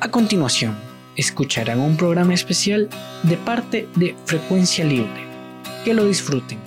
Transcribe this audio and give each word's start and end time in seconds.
A 0.00 0.12
continuación, 0.12 0.76
escucharán 1.16 1.80
un 1.80 1.96
programa 1.96 2.32
especial 2.32 2.88
de 3.24 3.36
parte 3.36 3.88
de 3.96 4.14
Frecuencia 4.26 4.84
Libre. 4.84 5.26
Que 5.84 5.92
lo 5.92 6.04
disfruten. 6.04 6.60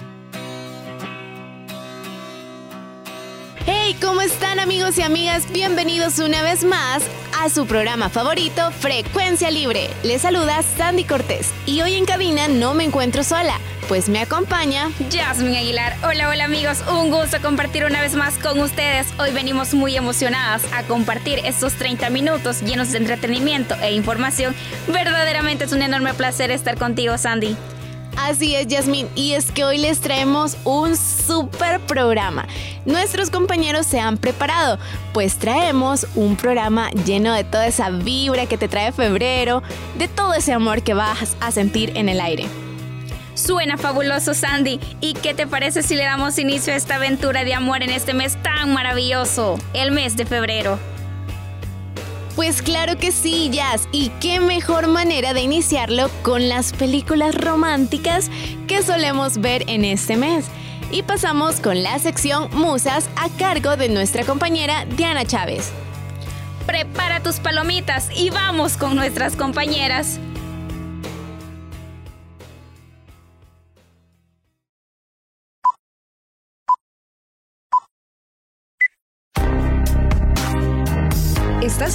Hey, 3.65 3.96
¿cómo 4.02 4.20
están 4.20 4.59
amigos 4.59 4.97
y 4.97 5.04
amigas? 5.04 5.49
Bienvenidos 5.54 6.20
una 6.20 6.44
vez 6.44 6.65
más 6.65 7.04
a 7.41 7.49
su 7.49 7.65
programa 7.65 8.09
favorito, 8.09 8.69
Frecuencia 8.69 9.49
Libre. 9.49 9.89
Les 10.03 10.21
saluda 10.21 10.62
Sandy 10.62 11.05
Cortés 11.05 11.49
y 11.65 11.81
hoy 11.81 11.96
en 11.96 12.06
cabina 12.06 12.47
no 12.47 12.75
me 12.75 12.83
encuentro 12.83 13.24
sola, 13.24 13.60
pues 13.87 14.10
me 14.10 14.19
acompaña 14.19 14.92
Jasmine 15.12 15.57
Aguilar. 15.57 15.96
Hola, 16.03 16.30
hola 16.30 16.43
amigos, 16.45 16.84
un 16.88 17.09
gusto 17.09 17.41
compartir 17.41 17.84
una 17.84 17.99
vez 17.99 18.13
más 18.13 18.38
con 18.38 18.59
ustedes. 18.59 19.07
Hoy 19.17 19.31
venimos 19.31 19.73
muy 19.73 19.95
emocionadas 19.95 20.62
a 20.71 20.84
compartir 20.84 21.39
estos 21.43 21.73
30 21.73 22.12
minutos 22.12 22.62
llenos 22.62 22.91
de 22.91 22.99
entretenimiento 22.99 23.73
e 23.81 23.94
información. 23.94 24.53
Verdaderamente 24.88 25.63
es 25.63 25.71
un 25.71 25.81
enorme 25.81 26.13
placer 26.13 26.52
estar 26.52 26.77
contigo, 26.77 27.17
Sandy. 27.17 27.58
Así 28.17 28.55
es, 28.55 28.67
Yasmin, 28.67 29.07
y 29.15 29.33
es 29.33 29.51
que 29.51 29.63
hoy 29.63 29.77
les 29.77 29.99
traemos 29.99 30.57
un 30.63 30.95
super 30.97 31.79
programa. 31.81 32.45
Nuestros 32.85 33.29
compañeros 33.29 33.85
se 33.85 33.99
han 33.99 34.17
preparado, 34.17 34.77
pues 35.13 35.38
traemos 35.38 36.05
un 36.16 36.35
programa 36.35 36.91
lleno 37.05 37.33
de 37.33 37.43
toda 37.43 37.67
esa 37.67 37.89
vibra 37.89 38.45
que 38.45 38.57
te 38.57 38.67
trae 38.67 38.91
febrero, 38.91 39.63
de 39.97 40.07
todo 40.07 40.33
ese 40.33 40.53
amor 40.53 40.83
que 40.83 40.93
vas 40.93 41.35
a 41.39 41.52
sentir 41.52 41.93
en 41.95 42.09
el 42.09 42.19
aire. 42.19 42.45
Suena 43.33 43.77
fabuloso, 43.77 44.33
Sandy. 44.33 44.80
¿Y 44.99 45.13
qué 45.13 45.33
te 45.33 45.47
parece 45.47 45.81
si 45.81 45.95
le 45.95 46.03
damos 46.03 46.38
inicio 46.38 46.73
a 46.73 46.75
esta 46.75 46.95
aventura 46.95 47.43
de 47.43 47.53
amor 47.53 47.81
en 47.81 47.89
este 47.89 48.13
mes 48.13 48.38
tan 48.43 48.73
maravilloso, 48.73 49.57
el 49.73 49.91
mes 49.91 50.17
de 50.17 50.25
febrero? 50.25 50.77
Pues 52.35 52.62
claro 52.62 52.98
que 52.98 53.12
sí, 53.12 53.49
Jazz. 53.52 53.88
Y 53.91 54.09
qué 54.21 54.39
mejor 54.39 54.88
manera 54.88 55.34
de 55.34 55.41
iniciarlo 55.41 56.09
con 56.23 56.47
las 56.47 56.72
películas 56.73 57.36
románticas 57.36 58.30
que 58.67 58.83
solemos 58.83 59.39
ver 59.39 59.64
en 59.67 59.83
este 59.83 60.16
mes. 60.16 60.45
Y 60.92 61.03
pasamos 61.03 61.59
con 61.59 61.83
la 61.83 62.00
sección 62.00 62.50
Musas 62.53 63.09
a 63.16 63.30
cargo 63.38 63.78
de 63.78 63.89
nuestra 63.89 64.23
compañera 64.23 64.86
Diana 64.86 65.25
Chávez. 65.25 65.72
Prepara 66.66 67.22
tus 67.22 67.39
palomitas 67.39 68.09
y 68.16 68.30
vamos 68.30 68.77
con 68.77 68.95
nuestras 68.95 69.36
compañeras. 69.36 70.20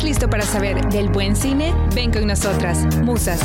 Listo 0.07 0.31
para 0.31 0.45
saber 0.45 0.89
del 0.89 1.09
buen 1.09 1.35
cine? 1.35 1.75
Ven 1.93 2.13
con 2.13 2.29
nosotras, 2.29 2.87
Musas. 3.03 3.41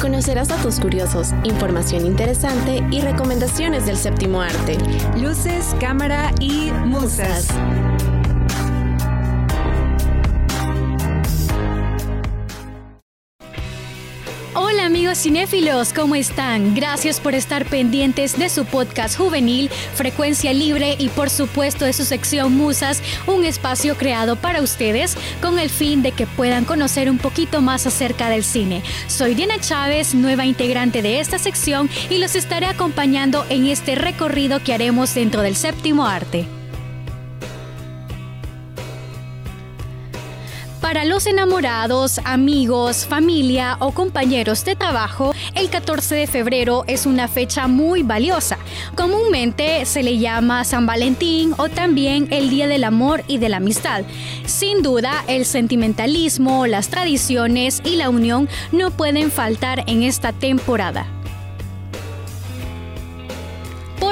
Conocerás 0.00 0.46
datos 0.46 0.78
curiosos, 0.78 1.34
información 1.42 2.06
interesante 2.06 2.86
y 2.92 3.00
recomendaciones 3.00 3.84
del 3.84 3.96
séptimo 3.96 4.40
arte. 4.40 4.78
Luces, 5.16 5.74
cámara 5.80 6.30
y 6.38 6.70
Musas. 6.84 7.48
Hola 14.56 14.86
amigos 14.86 15.18
cinéfilos, 15.18 15.92
¿cómo 15.92 16.14
están? 16.14 16.76
Gracias 16.76 17.18
por 17.18 17.34
estar 17.34 17.64
pendientes 17.66 18.38
de 18.38 18.48
su 18.48 18.64
podcast 18.64 19.18
juvenil, 19.18 19.68
Frecuencia 19.68 20.52
Libre 20.52 20.94
y 20.96 21.08
por 21.08 21.28
supuesto 21.28 21.84
de 21.84 21.92
su 21.92 22.04
sección 22.04 22.56
Musas, 22.56 23.02
un 23.26 23.44
espacio 23.44 23.96
creado 23.96 24.36
para 24.36 24.62
ustedes 24.62 25.16
con 25.42 25.58
el 25.58 25.70
fin 25.70 26.02
de 26.02 26.12
que 26.12 26.28
puedan 26.28 26.64
conocer 26.64 27.10
un 27.10 27.18
poquito 27.18 27.62
más 27.62 27.88
acerca 27.88 28.28
del 28.28 28.44
cine. 28.44 28.84
Soy 29.08 29.34
Diana 29.34 29.58
Chávez, 29.58 30.14
nueva 30.14 30.46
integrante 30.46 31.02
de 31.02 31.18
esta 31.18 31.40
sección 31.40 31.90
y 32.08 32.18
los 32.18 32.36
estaré 32.36 32.66
acompañando 32.66 33.44
en 33.48 33.66
este 33.66 33.96
recorrido 33.96 34.62
que 34.62 34.72
haremos 34.72 35.12
dentro 35.16 35.42
del 35.42 35.56
séptimo 35.56 36.06
arte. 36.06 36.46
Para 40.84 41.06
los 41.06 41.26
enamorados, 41.26 42.20
amigos, 42.24 43.06
familia 43.06 43.78
o 43.80 43.92
compañeros 43.92 44.66
de 44.66 44.76
trabajo, 44.76 45.32
el 45.54 45.70
14 45.70 46.14
de 46.14 46.26
febrero 46.26 46.84
es 46.86 47.06
una 47.06 47.26
fecha 47.26 47.68
muy 47.68 48.02
valiosa. 48.02 48.58
Comúnmente 48.94 49.86
se 49.86 50.02
le 50.02 50.18
llama 50.18 50.62
San 50.64 50.84
Valentín 50.84 51.54
o 51.56 51.70
también 51.70 52.28
el 52.30 52.50
Día 52.50 52.68
del 52.68 52.84
Amor 52.84 53.24
y 53.28 53.38
de 53.38 53.48
la 53.48 53.56
Amistad. 53.56 54.04
Sin 54.44 54.82
duda, 54.82 55.24
el 55.26 55.46
sentimentalismo, 55.46 56.66
las 56.66 56.90
tradiciones 56.90 57.80
y 57.82 57.96
la 57.96 58.10
unión 58.10 58.46
no 58.70 58.90
pueden 58.90 59.30
faltar 59.30 59.84
en 59.86 60.02
esta 60.02 60.34
temporada. 60.34 61.13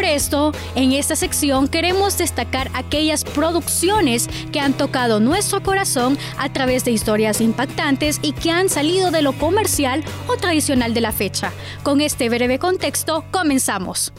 Por 0.02 0.10
esto, 0.10 0.52
en 0.74 0.90
esta 0.90 1.14
sección 1.14 1.68
queremos 1.68 2.18
destacar 2.18 2.72
aquellas 2.74 3.22
producciones 3.22 4.28
que 4.50 4.58
han 4.58 4.72
tocado 4.72 5.20
nuestro 5.20 5.62
corazón 5.62 6.18
a 6.38 6.52
través 6.52 6.84
de 6.84 6.90
historias 6.90 7.40
impactantes 7.40 8.18
y 8.20 8.32
que 8.32 8.50
han 8.50 8.68
salido 8.68 9.12
de 9.12 9.22
lo 9.22 9.32
comercial 9.32 10.02
o 10.26 10.36
tradicional 10.36 10.92
de 10.92 11.02
la 11.02 11.12
fecha. 11.12 11.52
Con 11.84 12.00
este 12.00 12.28
breve 12.28 12.58
contexto, 12.58 13.24
comenzamos. 13.30 14.12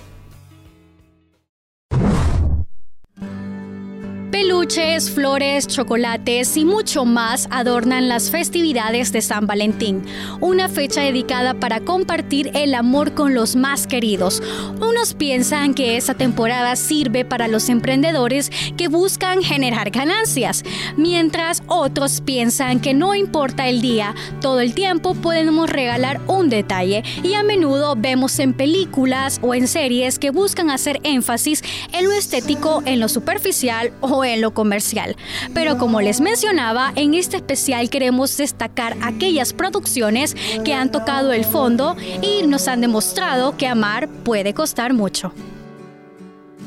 Peluches, 4.43 5.09
flores, 5.09 5.69
chocolates 5.69 6.57
y 6.57 6.65
mucho 6.65 7.05
más 7.05 7.47
adornan 7.49 8.09
las 8.09 8.29
festividades 8.29 9.13
de 9.13 9.21
San 9.21 9.47
Valentín, 9.47 10.03
una 10.41 10.67
fecha 10.67 10.99
dedicada 10.99 11.53
para 11.53 11.79
compartir 11.79 12.51
el 12.53 12.75
amor 12.75 13.13
con 13.13 13.33
los 13.33 13.55
más 13.55 13.87
queridos. 13.87 14.43
Unos 14.81 15.13
piensan 15.13 15.73
que 15.73 15.95
esa 15.95 16.15
temporada 16.15 16.75
sirve 16.75 17.23
para 17.23 17.47
los 17.47 17.69
emprendedores 17.69 18.51
que 18.75 18.89
buscan 18.89 19.41
generar 19.41 19.91
ganancias, 19.91 20.65
mientras 20.97 21.63
otros 21.67 22.19
piensan 22.19 22.81
que 22.81 22.93
no 22.93 23.15
importa 23.15 23.69
el 23.69 23.79
día, 23.79 24.13
todo 24.41 24.59
el 24.59 24.73
tiempo 24.73 25.15
podemos 25.15 25.69
regalar 25.69 26.19
un 26.27 26.49
detalle 26.49 27.05
y 27.23 27.35
a 27.35 27.43
menudo 27.43 27.95
vemos 27.95 28.37
en 28.39 28.53
películas 28.53 29.39
o 29.41 29.55
en 29.55 29.69
series 29.69 30.19
que 30.19 30.31
buscan 30.31 30.69
hacer 30.69 30.99
énfasis 31.03 31.63
en 31.93 32.03
lo 32.03 32.11
estético, 32.11 32.83
en 32.85 32.99
lo 32.99 33.07
superficial 33.07 33.93
o 34.01 34.25
en 34.25 34.32
lo 34.41 34.53
comercial. 34.53 35.15
Pero 35.53 35.77
como 35.77 36.01
les 36.01 36.21
mencionaba, 36.21 36.93
en 36.95 37.13
este 37.13 37.37
especial 37.37 37.89
queremos 37.89 38.35
destacar 38.37 38.95
aquellas 39.01 39.53
producciones 39.53 40.35
que 40.63 40.73
han 40.73 40.91
tocado 40.91 41.31
el 41.33 41.45
fondo 41.45 41.95
y 42.21 42.45
nos 42.47 42.67
han 42.67 42.81
demostrado 42.81 43.57
que 43.57 43.67
amar 43.67 44.07
puede 44.07 44.53
costar 44.53 44.93
mucho. 44.93 45.33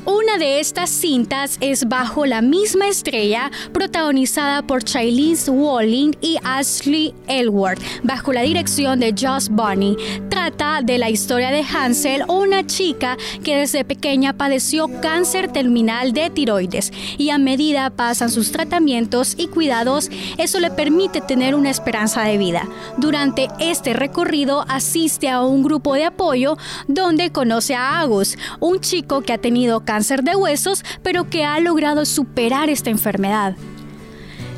Una 0.09 0.37
de 0.37 0.61
estas 0.61 0.89
cintas 0.89 1.57
es 1.59 1.89
Bajo 1.89 2.25
la 2.25 2.41
misma 2.41 2.87
estrella, 2.87 3.51
protagonizada 3.73 4.61
por 4.61 4.81
Charlize 4.81 5.51
Walling 5.51 6.13
y 6.21 6.37
Ashley 6.45 7.13
Elward, 7.27 7.77
bajo 8.03 8.31
la 8.31 8.43
dirección 8.43 9.01
de 9.01 9.11
Josh 9.11 9.49
Bunny. 9.49 9.97
Trata 10.29 10.79
de 10.81 10.97
la 10.97 11.09
historia 11.09 11.51
de 11.51 11.61
Hansel, 11.61 12.23
una 12.29 12.65
chica 12.65 13.17
que 13.43 13.57
desde 13.57 13.83
pequeña 13.83 14.31
padeció 14.31 14.87
cáncer 15.01 15.51
terminal 15.51 16.13
de 16.13 16.29
tiroides 16.29 16.93
y 17.17 17.29
a 17.31 17.37
medida 17.37 17.89
pasan 17.89 18.29
sus 18.29 18.53
tratamientos 18.53 19.35
y 19.37 19.47
cuidados, 19.47 20.09
eso 20.37 20.61
le 20.61 20.71
permite 20.71 21.19
tener 21.19 21.53
una 21.53 21.69
esperanza 21.69 22.23
de 22.23 22.37
vida. 22.37 22.65
Durante 22.95 23.49
este 23.59 23.91
recorrido 23.91 24.63
asiste 24.69 25.27
a 25.27 25.41
un 25.41 25.63
grupo 25.63 25.95
de 25.95 26.05
apoyo 26.05 26.57
donde 26.87 27.33
conoce 27.33 27.75
a 27.75 27.99
Agus, 27.99 28.37
un 28.61 28.79
chico 28.79 29.19
que 29.19 29.33
ha 29.33 29.37
tenido 29.37 29.81
cáncer 29.81 29.96
cáncer 29.97 30.21
de 30.23 30.35
huesos, 30.35 30.85
pero 31.01 31.27
que 31.27 31.43
ha 31.43 31.59
logrado 31.59 32.05
superar 32.05 32.69
esta 32.69 32.91
enfermedad. 32.91 33.55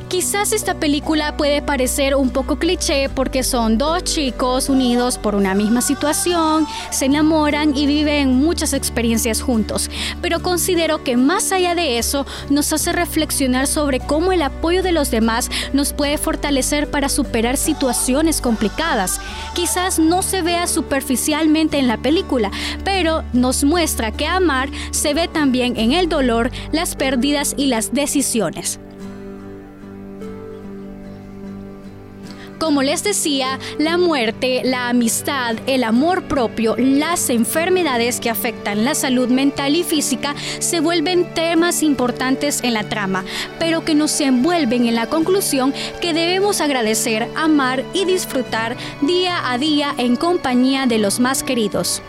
Quizás 0.09 0.53
esta 0.53 0.74
película 0.74 1.38
puede 1.38 1.62
parecer 1.62 2.16
un 2.16 2.31
poco 2.31 2.58
cliché 2.58 3.09
porque 3.09 3.44
son 3.44 3.78
dos 3.78 4.03
chicos 4.03 4.67
unidos 4.67 5.20
por 5.20 5.35
una 5.35 5.53
misma 5.53 5.82
situación, 5.82 6.66
se 6.90 7.06
enamoran 7.06 7.78
y 7.78 7.85
viven 7.85 8.34
muchas 8.34 8.73
experiencias 8.73 9.40
juntos, 9.40 9.91
pero 10.20 10.41
considero 10.41 11.03
que 11.03 11.16
más 11.16 11.52
allá 11.52 11.76
de 11.76 12.00
eso 12.00 12.26
nos 12.50 12.73
hace 12.73 12.91
reflexionar 12.91 13.67
sobre 13.67 14.00
cómo 14.00 14.32
el 14.32 14.41
apoyo 14.41 14.82
de 14.82 14.94
los 14.94 15.11
demás 15.11 15.52
nos 15.73 15.94
puede 15.94 16.17
fortalecer 16.17 16.90
para 16.90 17.08
superar 17.08 17.55
situaciones 17.55 18.41
complicadas. 18.41 19.22
Quizás 19.53 20.00
no 20.00 20.23
se 20.23 20.41
vea 20.41 20.66
superficialmente 20.66 21.78
en 21.78 21.88
la 21.88 21.97
película, 21.97 22.50
pero 22.84 23.23
nos 23.32 23.64
muestra 23.64 24.12
que 24.12 24.26
amar 24.26 24.70
se 24.90 25.14
ve 25.14 25.28
también 25.28 25.78
en 25.78 25.91
el 25.91 26.09
dolor, 26.09 26.50
las 26.72 26.96
pérdidas 26.96 27.53
y 27.58 27.67
las 27.67 27.94
decisiones. 27.94 28.79
Como 32.69 32.83
les 32.83 33.03
decía, 33.03 33.57
la 33.79 33.97
muerte, 33.97 34.61
la 34.63 34.89
amistad, 34.89 35.55
el 35.66 35.83
amor 35.83 36.25
propio, 36.25 36.75
las 36.77 37.31
enfermedades 37.31 38.19
que 38.19 38.29
afectan 38.29 38.85
la 38.85 38.93
salud 38.93 39.27
mental 39.27 39.75
y 39.75 39.81
física 39.83 40.35
se 40.59 40.79
vuelven 40.79 41.33
temas 41.33 41.81
importantes 41.81 42.63
en 42.63 42.75
la 42.75 42.83
trama, 42.83 43.25
pero 43.57 43.83
que 43.83 43.95
nos 43.95 44.21
envuelven 44.21 44.85
en 44.85 44.93
la 44.93 45.07
conclusión 45.07 45.73
que 45.99 46.13
debemos 46.13 46.61
agradecer, 46.61 47.27
amar 47.35 47.83
y 47.95 48.05
disfrutar 48.05 48.77
día 49.01 49.51
a 49.51 49.57
día 49.57 49.95
en 49.97 50.16
compañía 50.16 50.85
de 50.85 50.99
los 50.99 51.19
más 51.19 51.41
queridos. 51.41 52.03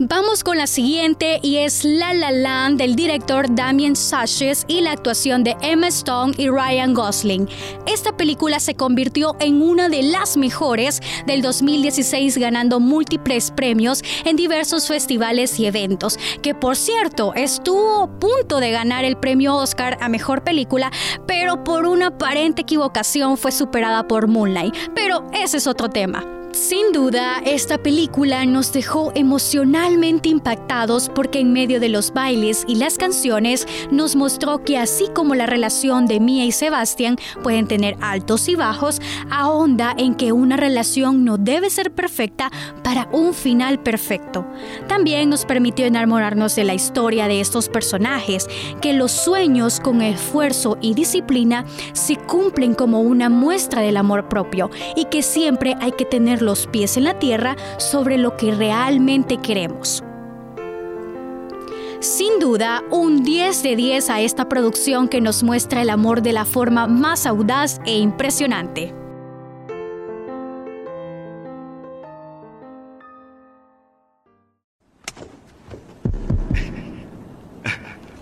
Vamos 0.00 0.42
con 0.42 0.58
la 0.58 0.66
siguiente 0.66 1.38
y 1.40 1.58
es 1.58 1.84
La 1.84 2.14
La 2.14 2.32
Land 2.32 2.78
del 2.78 2.96
director 2.96 3.46
Damien 3.54 3.94
Sashes 3.94 4.64
y 4.66 4.80
la 4.80 4.90
actuación 4.90 5.44
de 5.44 5.56
Emma 5.60 5.86
Stone 5.86 6.34
y 6.36 6.48
Ryan 6.48 6.94
Gosling. 6.94 7.48
Esta 7.86 8.16
película 8.16 8.58
se 8.58 8.74
convirtió 8.74 9.36
en 9.38 9.62
una 9.62 9.88
de 9.88 10.02
las 10.02 10.36
mejores 10.36 11.00
del 11.28 11.42
2016 11.42 12.38
ganando 12.38 12.80
múltiples 12.80 13.52
premios 13.52 14.02
en 14.24 14.34
diversos 14.34 14.88
festivales 14.88 15.60
y 15.60 15.66
eventos, 15.66 16.18
que 16.42 16.56
por 16.56 16.74
cierto 16.74 17.32
estuvo 17.34 18.02
a 18.02 18.18
punto 18.18 18.58
de 18.58 18.72
ganar 18.72 19.04
el 19.04 19.16
premio 19.16 19.54
Oscar 19.54 19.96
a 20.00 20.08
Mejor 20.08 20.42
Película, 20.42 20.90
pero 21.28 21.62
por 21.62 21.86
una 21.86 22.08
aparente 22.08 22.62
equivocación 22.62 23.36
fue 23.36 23.52
superada 23.52 24.08
por 24.08 24.26
Moonlight. 24.26 24.74
Pero 24.92 25.24
ese 25.32 25.58
es 25.58 25.68
otro 25.68 25.88
tema. 25.88 26.33
Sin 26.54 26.92
duda, 26.92 27.42
esta 27.44 27.78
película 27.78 28.46
nos 28.46 28.72
dejó 28.72 29.10
emocionalmente 29.16 30.28
impactados 30.28 31.10
porque 31.12 31.40
en 31.40 31.52
medio 31.52 31.80
de 31.80 31.88
los 31.88 32.12
bailes 32.12 32.64
y 32.68 32.76
las 32.76 32.96
canciones 32.96 33.66
nos 33.90 34.14
mostró 34.14 34.62
que 34.62 34.78
así 34.78 35.08
como 35.12 35.34
la 35.34 35.46
relación 35.46 36.06
de 36.06 36.20
Mia 36.20 36.44
y 36.44 36.52
Sebastián 36.52 37.16
pueden 37.42 37.66
tener 37.66 37.96
altos 38.00 38.48
y 38.48 38.54
bajos, 38.54 39.00
ahonda 39.30 39.96
en 39.98 40.14
que 40.14 40.30
una 40.30 40.56
relación 40.56 41.24
no 41.24 41.38
debe 41.38 41.70
ser 41.70 41.90
perfecta 41.90 42.52
para 42.84 43.08
un 43.10 43.34
final 43.34 43.80
perfecto. 43.80 44.46
También 44.86 45.30
nos 45.30 45.46
permitió 45.46 45.86
enamorarnos 45.86 46.54
de 46.54 46.62
la 46.62 46.74
historia 46.74 47.26
de 47.26 47.40
estos 47.40 47.68
personajes, 47.68 48.46
que 48.80 48.92
los 48.92 49.10
sueños 49.10 49.80
con 49.80 50.02
esfuerzo 50.02 50.78
y 50.80 50.94
disciplina 50.94 51.64
se 51.94 52.14
cumplen 52.14 52.74
como 52.74 53.00
una 53.00 53.28
muestra 53.28 53.82
del 53.82 53.96
amor 53.96 54.28
propio 54.28 54.70
y 54.94 55.06
que 55.06 55.22
siempre 55.22 55.74
hay 55.80 55.90
que 55.90 56.04
tener 56.04 56.43
los 56.44 56.66
pies 56.66 56.96
en 56.96 57.04
la 57.04 57.18
tierra 57.18 57.56
sobre 57.78 58.18
lo 58.18 58.36
que 58.36 58.52
realmente 58.52 59.38
queremos. 59.38 60.04
Sin 62.00 62.38
duda, 62.38 62.84
un 62.90 63.24
10 63.24 63.62
de 63.62 63.76
10 63.76 64.10
a 64.10 64.20
esta 64.20 64.48
producción 64.48 65.08
que 65.08 65.22
nos 65.22 65.42
muestra 65.42 65.80
el 65.80 65.88
amor 65.88 66.20
de 66.20 66.32
la 66.32 66.44
forma 66.44 66.86
más 66.86 67.24
audaz 67.24 67.80
e 67.86 67.96
impresionante. 67.96 68.92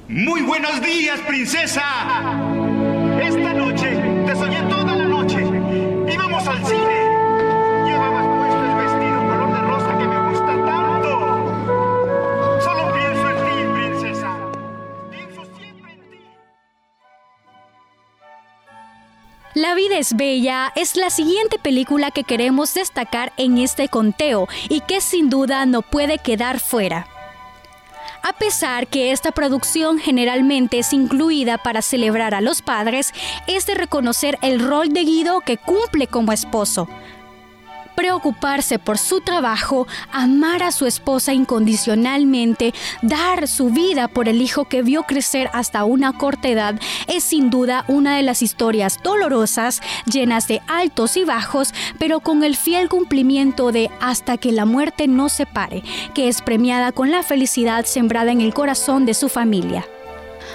Muy 0.08 0.42
buenos 0.42 0.80
días, 0.82 1.18
princesa. 1.26 1.82
Es 19.98 20.16
bella 20.16 20.72
es 20.74 20.96
la 20.96 21.10
siguiente 21.10 21.58
película 21.58 22.10
que 22.10 22.24
queremos 22.24 22.72
destacar 22.74 23.32
en 23.36 23.58
este 23.58 23.88
conteo 23.88 24.48
y 24.68 24.80
que 24.80 25.00
sin 25.00 25.28
duda 25.28 25.66
no 25.66 25.82
puede 25.82 26.18
quedar 26.18 26.60
fuera. 26.60 27.06
A 28.22 28.32
pesar 28.32 28.86
que 28.86 29.12
esta 29.12 29.32
producción 29.32 29.98
generalmente 29.98 30.78
es 30.78 30.92
incluida 30.92 31.58
para 31.58 31.82
celebrar 31.82 32.34
a 32.34 32.40
los 32.40 32.62
padres, 32.62 33.12
es 33.46 33.66
de 33.66 33.74
reconocer 33.74 34.38
el 34.42 34.60
rol 34.60 34.90
de 34.90 35.04
Guido 35.04 35.40
que 35.40 35.58
cumple 35.58 36.06
como 36.06 36.32
esposo. 36.32 36.88
Preocuparse 37.94 38.78
por 38.78 38.98
su 38.98 39.20
trabajo, 39.20 39.86
amar 40.12 40.62
a 40.62 40.72
su 40.72 40.86
esposa 40.86 41.32
incondicionalmente, 41.32 42.74
dar 43.02 43.48
su 43.48 43.70
vida 43.70 44.08
por 44.08 44.28
el 44.28 44.40
hijo 44.40 44.64
que 44.64 44.82
vio 44.82 45.02
crecer 45.04 45.50
hasta 45.52 45.84
una 45.84 46.12
corta 46.12 46.48
edad, 46.48 46.80
es 47.06 47.24
sin 47.24 47.50
duda 47.50 47.84
una 47.88 48.16
de 48.16 48.22
las 48.22 48.42
historias 48.42 48.98
dolorosas, 49.02 49.80
llenas 50.06 50.48
de 50.48 50.60
altos 50.68 51.16
y 51.16 51.24
bajos, 51.24 51.74
pero 51.98 52.20
con 52.20 52.44
el 52.44 52.56
fiel 52.56 52.88
cumplimiento 52.88 53.72
de 53.72 53.90
hasta 54.00 54.36
que 54.36 54.52
la 54.52 54.64
muerte 54.64 55.06
no 55.06 55.28
separe, 55.28 55.82
que 56.14 56.28
es 56.28 56.42
premiada 56.42 56.92
con 56.92 57.10
la 57.10 57.22
felicidad 57.22 57.84
sembrada 57.84 58.32
en 58.32 58.40
el 58.40 58.54
corazón 58.54 59.06
de 59.06 59.14
su 59.14 59.28
familia. 59.28 59.86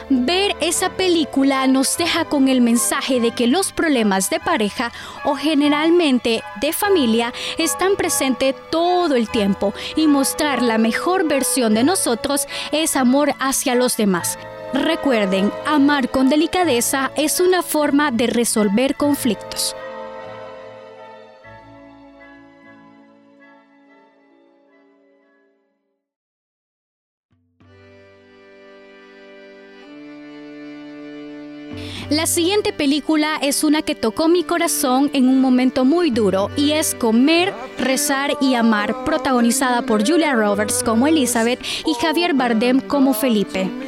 Ver 0.09 0.55
esa 0.61 0.91
película 0.91 1.67
nos 1.67 1.97
deja 1.97 2.23
con 2.23 2.47
el 2.47 2.61
mensaje 2.61 3.19
de 3.19 3.31
que 3.31 3.45
los 3.45 3.73
problemas 3.73 4.29
de 4.29 4.39
pareja 4.39 4.93
o 5.25 5.35
generalmente 5.35 6.43
de 6.61 6.71
familia 6.71 7.33
están 7.57 7.97
presentes 7.97 8.55
todo 8.71 9.15
el 9.15 9.29
tiempo 9.29 9.73
y 9.97 10.07
mostrar 10.07 10.61
la 10.61 10.77
mejor 10.77 11.27
versión 11.27 11.73
de 11.73 11.83
nosotros 11.83 12.47
es 12.71 12.95
amor 12.95 13.33
hacia 13.39 13.75
los 13.75 13.97
demás. 13.97 14.39
Recuerden, 14.73 15.51
amar 15.65 16.09
con 16.09 16.29
delicadeza 16.29 17.11
es 17.17 17.41
una 17.41 17.61
forma 17.61 18.11
de 18.11 18.27
resolver 18.27 18.95
conflictos. 18.95 19.75
La 32.09 32.25
siguiente 32.25 32.71
película 32.71 33.35
es 33.41 33.65
una 33.65 33.81
que 33.81 33.93
tocó 33.93 34.29
mi 34.29 34.45
corazón 34.45 35.09
en 35.11 35.27
un 35.27 35.41
momento 35.41 35.83
muy 35.83 36.09
duro 36.09 36.49
y 36.55 36.71
es 36.71 36.95
Comer, 36.95 37.53
Rezar 37.77 38.31
y 38.39 38.55
Amar, 38.55 39.03
protagonizada 39.03 39.81
por 39.81 40.07
Julia 40.07 40.33
Roberts 40.33 40.83
como 40.85 41.07
Elizabeth 41.07 41.59
y 41.85 41.93
Javier 42.01 42.33
Bardem 42.33 42.79
como 42.79 43.13
Felipe. 43.13 43.86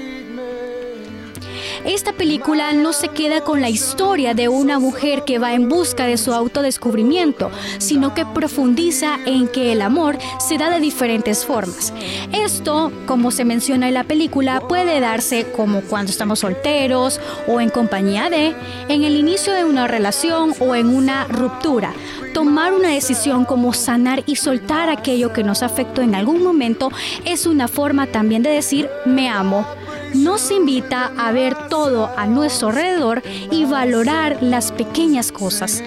Esta 1.90 2.14
película 2.14 2.72
no 2.74 2.94
se 2.94 3.08
queda 3.08 3.42
con 3.42 3.62
la 3.62 3.70
historia 3.70 4.36
de 4.36 4.48
una 4.48 4.78
mujer 4.78 5.24
que 5.24 5.40
va 5.40 5.56
en 5.56 5.70
busca 5.70 6.06
de 6.06 6.18
su 6.18 6.36
autodescubrimiento, 6.36 7.50
sino 7.80 8.14
que 8.14 8.28
profundiza 8.28 9.18
en 9.26 9.48
que 9.48 9.72
el 9.72 9.82
amor 9.82 10.20
se 10.38 10.60
da 10.60 10.70
de 10.70 10.80
diferentes 10.80 11.48
formas. 11.48 11.92
Esto, 12.32 12.92
como 13.08 13.32
se 13.32 13.44
menciona 13.44 13.88
en 13.88 13.96
la 13.96 14.04
película, 14.04 14.62
puede 14.62 15.00
darse 15.00 15.48
como 15.52 15.82
cuando 15.82 16.12
estamos 16.12 16.38
solteros 16.42 17.19
o 17.48 17.60
en 17.60 17.72
compañía 17.72 18.30
de, 18.30 18.54
en 18.88 19.04
el 19.04 19.16
inicio 19.16 19.54
de 19.54 19.66
una 19.66 19.88
relación 19.88 20.54
o 20.60 20.76
en 20.76 20.96
una 20.96 21.26
ruptura. 21.26 21.94
Tomar 22.36 22.72
una 22.72 22.90
decisión 22.90 23.46
como 23.46 23.74
sanar 23.74 24.22
y 24.28 24.36
soltar 24.36 24.90
aquello 24.90 25.34
que 25.34 25.44
nos 25.44 25.64
afectó 25.64 26.04
en 26.04 26.14
algún 26.14 26.44
momento 26.44 26.92
es 27.26 27.48
una 27.48 27.68
forma 27.68 28.06
también 28.06 28.44
de 28.44 28.52
decir 28.52 28.88
me 29.08 29.28
amo 29.28 29.66
nos 30.13 30.51
invita 30.51 31.11
a 31.18 31.31
ver 31.31 31.56
todo 31.69 32.09
a 32.16 32.25
nuestro 32.25 32.69
alrededor 32.69 33.21
y 33.51 33.66
valorar 33.66 34.37
las 34.42 34.71
pequeñas 34.71 35.31
cosas. 35.31 35.83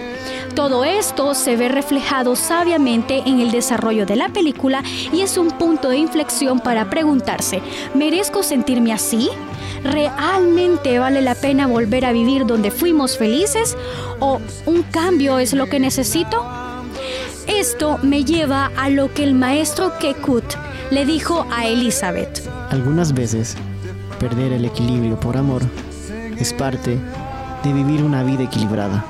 Todo 0.55 0.85
esto 0.85 1.33
se 1.33 1.55
ve 1.55 1.67
reflejado 1.67 2.35
sabiamente 2.35 3.23
en 3.25 3.39
el 3.39 3.51
desarrollo 3.51 4.05
de 4.05 4.15
la 4.15 4.29
película 4.29 4.83
y 5.11 5.21
es 5.21 5.37
un 5.37 5.49
punto 5.51 5.89
de 5.89 5.97
inflexión 5.97 6.59
para 6.59 6.89
preguntarse, 6.89 7.61
¿merezco 7.95 8.43
sentirme 8.43 8.93
así? 8.93 9.29
¿Realmente 9.83 10.99
vale 10.99 11.21
la 11.21 11.35
pena 11.35 11.67
volver 11.67 12.05
a 12.05 12.13
vivir 12.13 12.45
donde 12.45 12.71
fuimos 12.71 13.17
felices? 13.17 13.75
¿O 14.19 14.39
un 14.65 14.83
cambio 14.83 15.39
es 15.39 15.53
lo 15.53 15.67
que 15.67 15.79
necesito? 15.79 16.45
Esto 17.47 17.99
me 18.01 18.23
lleva 18.23 18.71
a 18.77 18.89
lo 18.89 19.13
que 19.13 19.23
el 19.23 19.33
maestro 19.33 19.97
Kekut 19.99 20.45
le 20.91 21.05
dijo 21.05 21.45
a 21.51 21.67
Elizabeth. 21.67 22.47
Algunas 22.69 23.13
veces 23.13 23.57
perder 24.23 24.53
el 24.53 24.63
equilibrio 24.63 25.19
por 25.19 25.35
amor 25.35 25.61
es 26.39 26.53
parte 26.53 26.97
de 27.61 27.73
vivir 27.73 28.01
una 28.01 28.23
vida 28.23 28.43
equilibrada. 28.43 29.03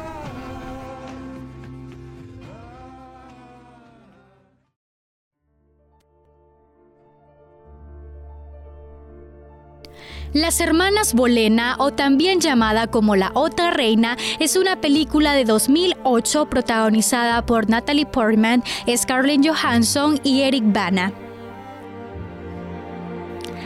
Las 10.34 10.60
Hermanas 10.60 11.13
Bolena, 11.13 11.75
o 11.77 11.91
también 11.91 12.39
llamada 12.39 12.88
como 12.88 13.15
La 13.15 13.29
Otra 13.36 13.70
Reina, 13.70 14.17
es 14.39 14.55
una 14.55 14.82
película 14.82 15.34
de 15.34 15.46
2008 15.46 16.50
protagonizada 16.50 17.46
por 17.46 17.70
Natalie 17.70 18.08
Portman, 18.08 18.63
Scarlett 18.98 19.48
Johansson 19.48 20.20
y 20.24 20.41
Eric 20.41 20.63
Bana. 20.65 21.13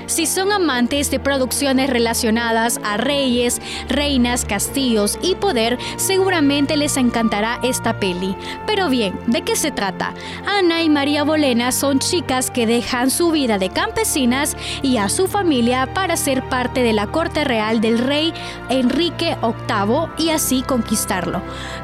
Si 0.07 0.25
son 0.25 0.53
amantes 0.53 1.11
de 1.11 1.19
producciones 1.19 1.89
relacionadas 1.89 2.79
a 2.83 2.95
reyes, 2.95 3.61
reinas, 3.89 4.45
castillos 4.45 5.19
y 5.21 5.35
poder, 5.35 5.77
seguramente 5.97 6.77
les 6.77 6.95
encantará 6.95 7.59
esta 7.61 7.99
peli. 7.99 8.35
Pero 8.65 8.89
bien, 8.89 9.19
¿de 9.27 9.41
qué 9.41 9.57
se 9.57 9.71
trata? 9.71 10.13
Ana 10.45 10.81
y 10.81 10.89
María 10.89 11.23
Bolena 11.23 11.73
son 11.73 11.99
chicas 11.99 12.49
que 12.49 12.65
dejan 12.65 13.11
su 13.11 13.31
vida 13.31 13.57
de 13.57 13.69
campesinas 13.69 14.55
y 14.81 14.95
a 14.95 15.09
su 15.09 15.27
familia 15.27 15.93
para 15.93 16.15
ser 16.15 16.41
parte 16.47 16.83
de 16.83 16.93
la 16.93 17.07
corte 17.07 17.43
real 17.43 17.81
del 17.81 17.99
rey 17.99 18.33
Enrique 18.69 19.35
VIII 19.41 20.25
y 20.25 20.29
así 20.29 20.61
conquistarlo. 20.61 21.41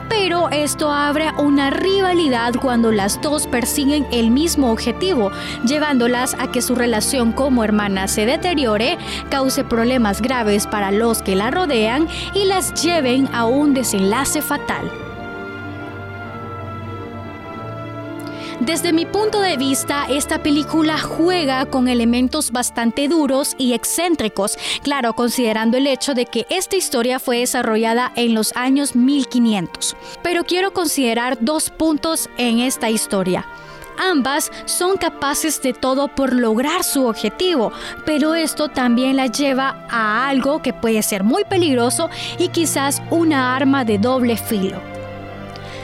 Pero 0.08 0.50
esto 0.50 0.92
abre 0.92 1.32
una 1.38 1.72
rivalidad 1.72 2.54
cuando 2.62 2.92
las 2.92 3.20
dos 3.22 3.48
persiguen 3.48 4.06
el 4.12 4.32
mismo 4.32 4.72
objetivo, 4.72 5.32
llevándolas 5.66 6.36
a 6.40 6.52
que 6.52 6.62
su 6.62 6.76
relación 6.76 7.32
como 7.32 7.64
hermanas 7.64 8.13
se 8.14 8.26
deteriore, 8.26 8.98
cause 9.30 9.64
problemas 9.64 10.22
graves 10.22 10.68
para 10.68 10.92
los 10.92 11.22
que 11.22 11.36
la 11.36 11.52
rodean 11.52 12.08
y 12.34 12.46
las 12.46 12.74
lleven 12.82 13.28
a 13.34 13.46
un 13.46 13.74
desenlace 13.74 14.42
fatal. 14.42 14.92
Desde 18.60 18.94
mi 18.94 19.06
punto 19.06 19.42
de 19.42 19.58
vista, 19.58 20.06
esta 20.10 20.42
película 20.42 20.98
juega 20.98 21.66
con 21.66 21.90
elementos 21.90 22.52
bastante 22.52 23.10
duros 23.10 23.56
y 23.58 23.74
excéntricos, 23.74 24.58
claro, 24.84 25.14
considerando 25.14 25.76
el 25.76 25.86
hecho 25.86 26.14
de 26.14 26.28
que 26.28 26.46
esta 26.50 26.78
historia 26.78 27.20
fue 27.20 27.40
desarrollada 27.40 28.14
en 28.16 28.34
los 28.34 28.56
años 28.56 28.96
1500. 28.96 29.98
Pero 30.22 30.46
quiero 30.46 30.72
considerar 30.72 31.38
dos 31.42 31.72
puntos 31.72 32.30
en 32.38 32.60
esta 32.60 32.90
historia. 32.90 33.46
Ambas 33.98 34.52
son 34.66 34.98
capaces 34.98 35.62
de 35.62 35.74
todo 35.74 36.08
por 36.08 36.34
lograr 36.34 36.84
su 36.84 37.06
objetivo, 37.06 37.72
pero 38.06 38.36
esto 38.36 38.70
también 38.70 39.16
las 39.16 39.32
lleva 39.32 39.86
a 39.90 40.28
algo 40.28 40.62
que 40.62 40.74
puede 40.74 41.02
ser 41.02 41.24
muy 41.24 41.44
peligroso 41.44 42.10
y 42.38 42.50
quizás 42.50 43.02
una 43.10 43.56
arma 43.56 43.86
de 43.86 43.98
doble 43.98 44.38
filo. 44.38 44.93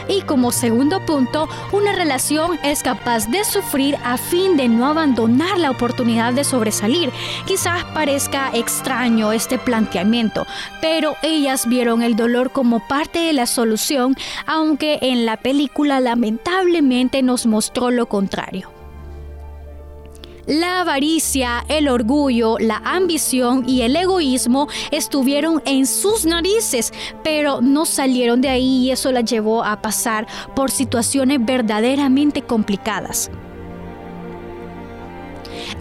Y 0.09 0.23
como 0.23 0.51
segundo 0.51 1.05
punto, 1.05 1.47
una 1.71 1.93
relación 1.93 2.59
es 2.63 2.81
capaz 2.81 3.27
de 3.27 3.43
sufrir 3.45 3.95
a 4.03 4.17
fin 4.17 4.57
de 4.57 4.67
no 4.67 4.87
abandonar 4.87 5.59
la 5.59 5.69
oportunidad 5.69 6.33
de 6.33 6.43
sobresalir. 6.43 7.11
Quizás 7.45 7.85
parezca 7.93 8.49
extraño 8.53 9.31
este 9.31 9.59
planteamiento, 9.59 10.47
pero 10.81 11.15
ellas 11.21 11.67
vieron 11.67 12.01
el 12.01 12.15
dolor 12.15 12.51
como 12.51 12.85
parte 12.87 13.19
de 13.19 13.33
la 13.33 13.45
solución, 13.45 14.15
aunque 14.47 14.97
en 15.03 15.27
la 15.27 15.37
película 15.37 15.99
lamentablemente 15.99 17.21
nos 17.21 17.45
mostró 17.45 17.91
lo 17.91 18.07
contrario. 18.07 18.78
La 20.49 20.81
avaricia, 20.81 21.63
el 21.67 21.87
orgullo, 21.87 22.57
la 22.57 22.81
ambición 22.83 23.69
y 23.69 23.83
el 23.83 23.95
egoísmo 23.95 24.67
estuvieron 24.89 25.61
en 25.67 25.85
sus 25.85 26.25
narices, 26.25 26.91
pero 27.23 27.61
no 27.61 27.85
salieron 27.85 28.41
de 28.41 28.49
ahí 28.49 28.85
y 28.85 28.89
eso 28.89 29.11
la 29.11 29.21
llevó 29.21 29.63
a 29.63 29.79
pasar 29.79 30.25
por 30.55 30.71
situaciones 30.71 31.45
verdaderamente 31.45 32.41
complicadas. 32.41 33.29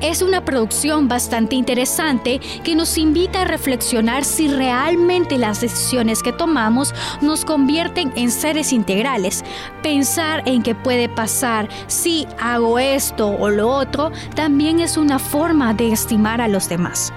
Es 0.00 0.22
una 0.22 0.44
producción 0.44 1.08
bastante 1.08 1.56
interesante 1.56 2.40
que 2.62 2.74
nos 2.74 2.98
invita 2.98 3.42
a 3.42 3.44
reflexionar 3.44 4.24
si 4.24 4.48
realmente 4.48 5.38
las 5.38 5.60
decisiones 5.60 6.22
que 6.22 6.32
tomamos 6.32 6.94
nos 7.20 7.44
convierten 7.44 8.12
en 8.16 8.30
seres 8.30 8.72
integrales. 8.72 9.44
Pensar 9.82 10.42
en 10.46 10.62
qué 10.62 10.74
puede 10.74 11.08
pasar 11.08 11.68
si 11.86 12.26
hago 12.40 12.78
esto 12.78 13.28
o 13.28 13.48
lo 13.48 13.68
otro 13.68 14.12
también 14.34 14.80
es 14.80 14.96
una 14.96 15.18
forma 15.18 15.74
de 15.74 15.92
estimar 15.92 16.40
a 16.40 16.48
los 16.48 16.68
demás. 16.68 17.12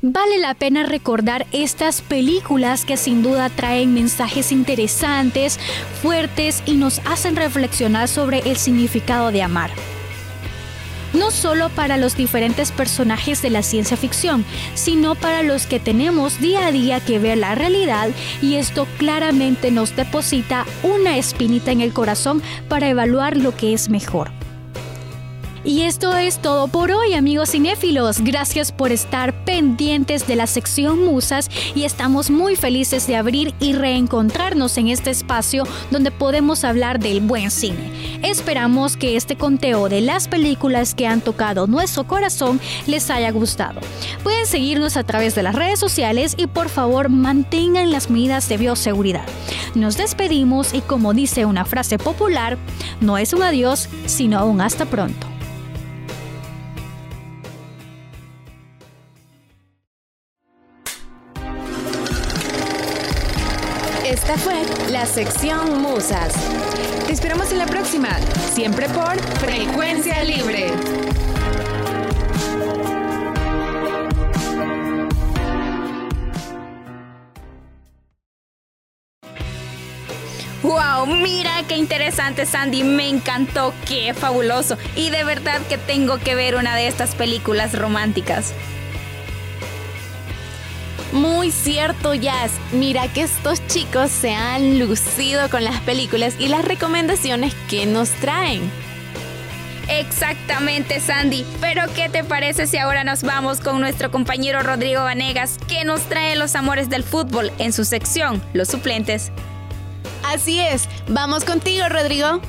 Vale 0.00 0.38
la 0.38 0.54
pena 0.54 0.84
recordar 0.84 1.46
estas 1.50 2.02
películas 2.02 2.84
que 2.84 2.96
sin 2.96 3.22
duda 3.22 3.50
traen 3.50 3.94
mensajes 3.94 4.52
interesantes, 4.52 5.58
fuertes 6.02 6.62
y 6.66 6.74
nos 6.74 7.00
hacen 7.04 7.34
reflexionar 7.34 8.06
sobre 8.06 8.38
el 8.40 8.56
significado 8.56 9.32
de 9.32 9.42
amar. 9.42 9.70
No 11.14 11.30
solo 11.30 11.68
para 11.70 11.96
los 11.96 12.16
diferentes 12.16 12.70
personajes 12.70 13.42
de 13.42 13.50
la 13.50 13.62
ciencia 13.62 13.96
ficción, 13.96 14.44
sino 14.74 15.14
para 15.14 15.42
los 15.42 15.66
que 15.66 15.80
tenemos 15.80 16.38
día 16.38 16.66
a 16.66 16.72
día 16.72 17.00
que 17.00 17.18
ver 17.18 17.38
la 17.38 17.54
realidad 17.54 18.10
y 18.40 18.56
esto 18.56 18.86
claramente 18.98 19.70
nos 19.70 19.96
deposita 19.96 20.64
una 20.82 21.16
espinita 21.16 21.72
en 21.72 21.80
el 21.80 21.92
corazón 21.92 22.42
para 22.68 22.88
evaluar 22.88 23.36
lo 23.36 23.56
que 23.56 23.72
es 23.72 23.88
mejor. 23.88 24.37
Y 25.64 25.82
esto 25.82 26.16
es 26.16 26.38
todo 26.38 26.68
por 26.68 26.92
hoy, 26.92 27.14
amigos 27.14 27.50
cinéfilos. 27.50 28.20
Gracias 28.20 28.70
por 28.70 28.92
estar 28.92 29.44
pendientes 29.44 30.26
de 30.26 30.36
la 30.36 30.46
sección 30.46 31.04
Musas 31.04 31.50
y 31.74 31.84
estamos 31.84 32.30
muy 32.30 32.54
felices 32.54 33.06
de 33.06 33.16
abrir 33.16 33.54
y 33.58 33.72
reencontrarnos 33.72 34.78
en 34.78 34.88
este 34.88 35.10
espacio 35.10 35.64
donde 35.90 36.10
podemos 36.10 36.64
hablar 36.64 37.00
del 37.00 37.20
buen 37.20 37.50
cine. 37.50 38.20
Esperamos 38.22 38.96
que 38.96 39.16
este 39.16 39.36
conteo 39.36 39.88
de 39.88 40.00
las 40.00 40.28
películas 40.28 40.94
que 40.94 41.06
han 41.06 41.20
tocado 41.20 41.66
nuestro 41.66 42.06
corazón 42.06 42.60
les 42.86 43.10
haya 43.10 43.30
gustado. 43.32 43.80
Pueden 44.22 44.46
seguirnos 44.46 44.96
a 44.96 45.04
través 45.04 45.34
de 45.34 45.42
las 45.42 45.54
redes 45.54 45.80
sociales 45.80 46.34
y 46.36 46.46
por 46.46 46.68
favor 46.68 47.08
mantengan 47.08 47.90
las 47.90 48.10
medidas 48.10 48.48
de 48.48 48.58
bioseguridad. 48.58 49.26
Nos 49.74 49.96
despedimos 49.96 50.72
y 50.72 50.80
como 50.80 51.14
dice 51.14 51.44
una 51.44 51.64
frase 51.64 51.98
popular, 51.98 52.58
no 53.00 53.18
es 53.18 53.32
un 53.32 53.42
adiós, 53.42 53.88
sino 54.06 54.44
un 54.46 54.60
hasta 54.60 54.86
pronto. 54.86 55.37
La 64.98 65.06
sección 65.06 65.80
Musas. 65.80 66.34
Te 67.06 67.12
esperamos 67.12 67.52
en 67.52 67.58
la 67.58 67.66
próxima, 67.66 68.18
siempre 68.52 68.88
por 68.88 69.16
Frecuencia 69.38 70.24
Libre. 70.24 70.72
¡Wow! 80.64 81.06
Mira 81.06 81.62
qué 81.68 81.76
interesante, 81.76 82.44
Sandy. 82.44 82.82
Me 82.82 83.08
encantó, 83.08 83.72
qué 83.86 84.12
fabuloso. 84.14 84.76
Y 84.96 85.10
de 85.10 85.22
verdad 85.22 85.60
que 85.68 85.78
tengo 85.78 86.18
que 86.18 86.34
ver 86.34 86.56
una 86.56 86.74
de 86.74 86.88
estas 86.88 87.14
películas 87.14 87.78
románticas. 87.78 88.52
Muy 91.18 91.50
cierto, 91.50 92.14
Jazz. 92.14 92.52
Mira 92.72 93.12
que 93.12 93.22
estos 93.22 93.66
chicos 93.66 94.08
se 94.10 94.34
han 94.34 94.78
lucido 94.78 95.50
con 95.50 95.64
las 95.64 95.80
películas 95.80 96.36
y 96.38 96.46
las 96.46 96.64
recomendaciones 96.64 97.54
que 97.68 97.86
nos 97.86 98.10
traen. 98.10 98.70
Exactamente, 99.88 101.00
Sandy. 101.00 101.44
Pero 101.60 101.82
¿qué 101.96 102.08
te 102.08 102.22
parece 102.22 102.68
si 102.68 102.76
ahora 102.76 103.02
nos 103.02 103.24
vamos 103.24 103.60
con 103.60 103.80
nuestro 103.80 104.12
compañero 104.12 104.62
Rodrigo 104.62 105.02
Vanegas, 105.02 105.58
que 105.66 105.84
nos 105.84 106.02
trae 106.02 106.36
los 106.36 106.54
amores 106.54 106.88
del 106.88 107.02
fútbol 107.02 107.50
en 107.58 107.72
su 107.72 107.84
sección, 107.84 108.40
Los 108.52 108.68
suplentes? 108.68 109.32
Así 110.24 110.60
es. 110.60 110.88
Vamos 111.08 111.44
contigo, 111.44 111.88
Rodrigo. 111.88 112.40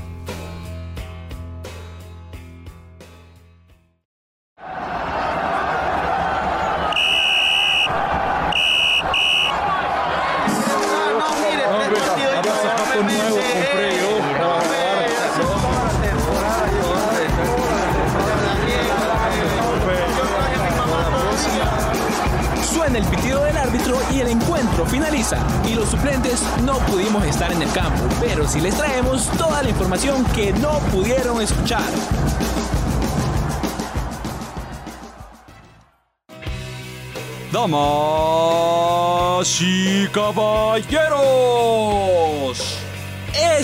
Sí 28.49 28.59
les 28.59 28.75
traemos 28.75 29.27
toda 29.37 29.61
la 29.61 29.69
información 29.69 30.25
que 30.33 30.51
no 30.53 30.79
pudieron 30.91 31.39
escuchar. 31.39 31.83
Damas 37.51 37.81
y 39.61 40.07
caballeros, 40.07 40.77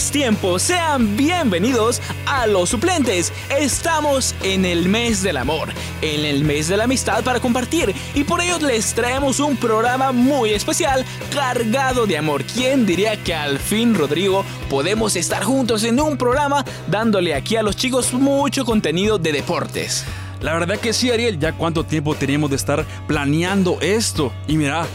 tiempo, 0.04 0.60
sean 0.60 1.16
bienvenidos 1.16 2.02
a 2.26 2.48
los 2.48 2.70
suplentes. 2.70 3.32
Estamos 3.50 4.36
en 4.44 4.66
el 4.66 4.90
mes 4.90 5.24
del 5.24 5.38
amor, 5.38 5.70
en 6.02 6.26
el 6.26 6.44
mes 6.44 6.68
de 6.68 6.76
la 6.76 6.84
amistad 6.84 7.24
para 7.24 7.40
compartir 7.40 7.96
y 8.14 8.26
por 8.26 8.42
ello 8.42 8.60
les 8.60 8.94
traemos 8.94 9.40
un 9.40 9.56
programa 9.56 10.12
muy 10.12 10.50
especial 10.50 11.06
cargado 11.34 12.06
de 12.06 12.18
amor. 12.18 12.44
¿Quién 12.44 12.86
diría 12.86 13.16
que 13.24 13.34
al 13.34 13.58
fin, 13.58 13.96
Rodrigo, 13.96 14.44
podemos 14.70 15.16
estar 15.16 15.44
juntos 15.46 15.86
en 15.86 16.00
un 16.02 16.18
programa 16.18 16.66
dándole 16.88 17.34
aquí 17.34 17.56
a 17.56 17.64
los 17.64 17.78
chicos 17.78 18.14
mucho 18.14 18.66
contenido 18.66 19.18
de 19.18 19.32
deportes? 19.32 20.04
La 20.42 20.54
verdad 20.54 20.78
que 20.78 20.92
sí, 20.92 21.10
Ariel, 21.10 21.40
ya 21.40 21.54
cuánto 21.54 21.86
tiempo 21.86 22.16
teníamos 22.16 22.50
de 22.50 22.58
estar 22.58 22.86
planeando 23.08 23.80
esto. 23.80 24.34
Y 24.46 24.58
mira, 24.58 24.86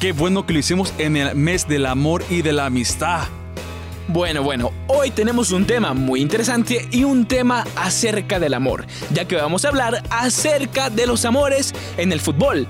qué 0.00 0.12
bueno 0.12 0.44
que 0.44 0.52
lo 0.52 0.58
hicimos 0.58 0.92
en 0.98 1.16
el 1.16 1.34
mes 1.34 1.66
del 1.66 1.86
amor 1.86 2.22
y 2.28 2.42
de 2.42 2.52
la 2.52 2.66
amistad. 2.66 3.26
Bueno, 4.08 4.42
bueno, 4.42 4.72
hoy 4.88 5.10
tenemos 5.10 5.52
un 5.52 5.66
tema 5.66 5.94
muy 5.94 6.20
interesante 6.20 6.88
y 6.90 7.04
un 7.04 7.26
tema 7.26 7.64
acerca 7.76 8.40
del 8.40 8.54
amor, 8.54 8.86
ya 9.12 9.24
que 9.24 9.36
vamos 9.36 9.64
a 9.64 9.68
hablar 9.68 10.02
acerca 10.10 10.90
de 10.90 11.06
los 11.06 11.24
amores 11.24 11.72
en 11.96 12.10
el 12.10 12.20
fútbol. 12.20 12.66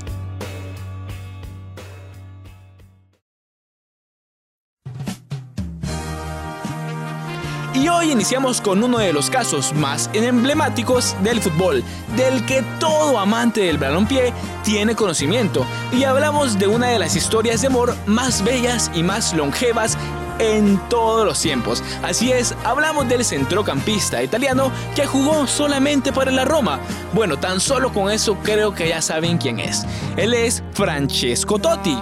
Y 7.72 7.88
hoy 7.88 8.12
iniciamos 8.12 8.60
con 8.60 8.84
uno 8.84 8.98
de 8.98 9.14
los 9.14 9.30
casos 9.30 9.72
más 9.72 10.10
emblemáticos 10.12 11.16
del 11.22 11.40
fútbol, 11.40 11.82
del 12.16 12.44
que 12.44 12.62
todo 12.78 13.18
amante 13.18 13.62
del 13.62 13.78
balompié 13.78 14.34
tiene 14.62 14.94
conocimiento, 14.94 15.64
y 15.90 16.04
hablamos 16.04 16.58
de 16.58 16.66
una 16.66 16.88
de 16.88 16.98
las 16.98 17.16
historias 17.16 17.62
de 17.62 17.68
amor 17.68 17.96
más 18.04 18.44
bellas 18.44 18.90
y 18.94 19.02
más 19.02 19.32
longevas 19.32 19.96
en 20.40 20.80
todos 20.88 21.24
los 21.24 21.40
tiempos. 21.40 21.82
Así 22.02 22.32
es, 22.32 22.54
hablamos 22.64 23.08
del 23.08 23.24
centrocampista 23.24 24.22
italiano 24.22 24.72
que 24.94 25.06
jugó 25.06 25.46
solamente 25.46 26.12
para 26.12 26.30
la 26.30 26.44
Roma. 26.44 26.80
Bueno, 27.12 27.38
tan 27.38 27.60
solo 27.60 27.92
con 27.92 28.10
eso 28.10 28.36
creo 28.42 28.74
que 28.74 28.88
ya 28.88 29.02
saben 29.02 29.38
quién 29.38 29.60
es. 29.60 29.84
Él 30.16 30.34
es 30.34 30.62
Francesco 30.72 31.58
Totti. 31.58 31.96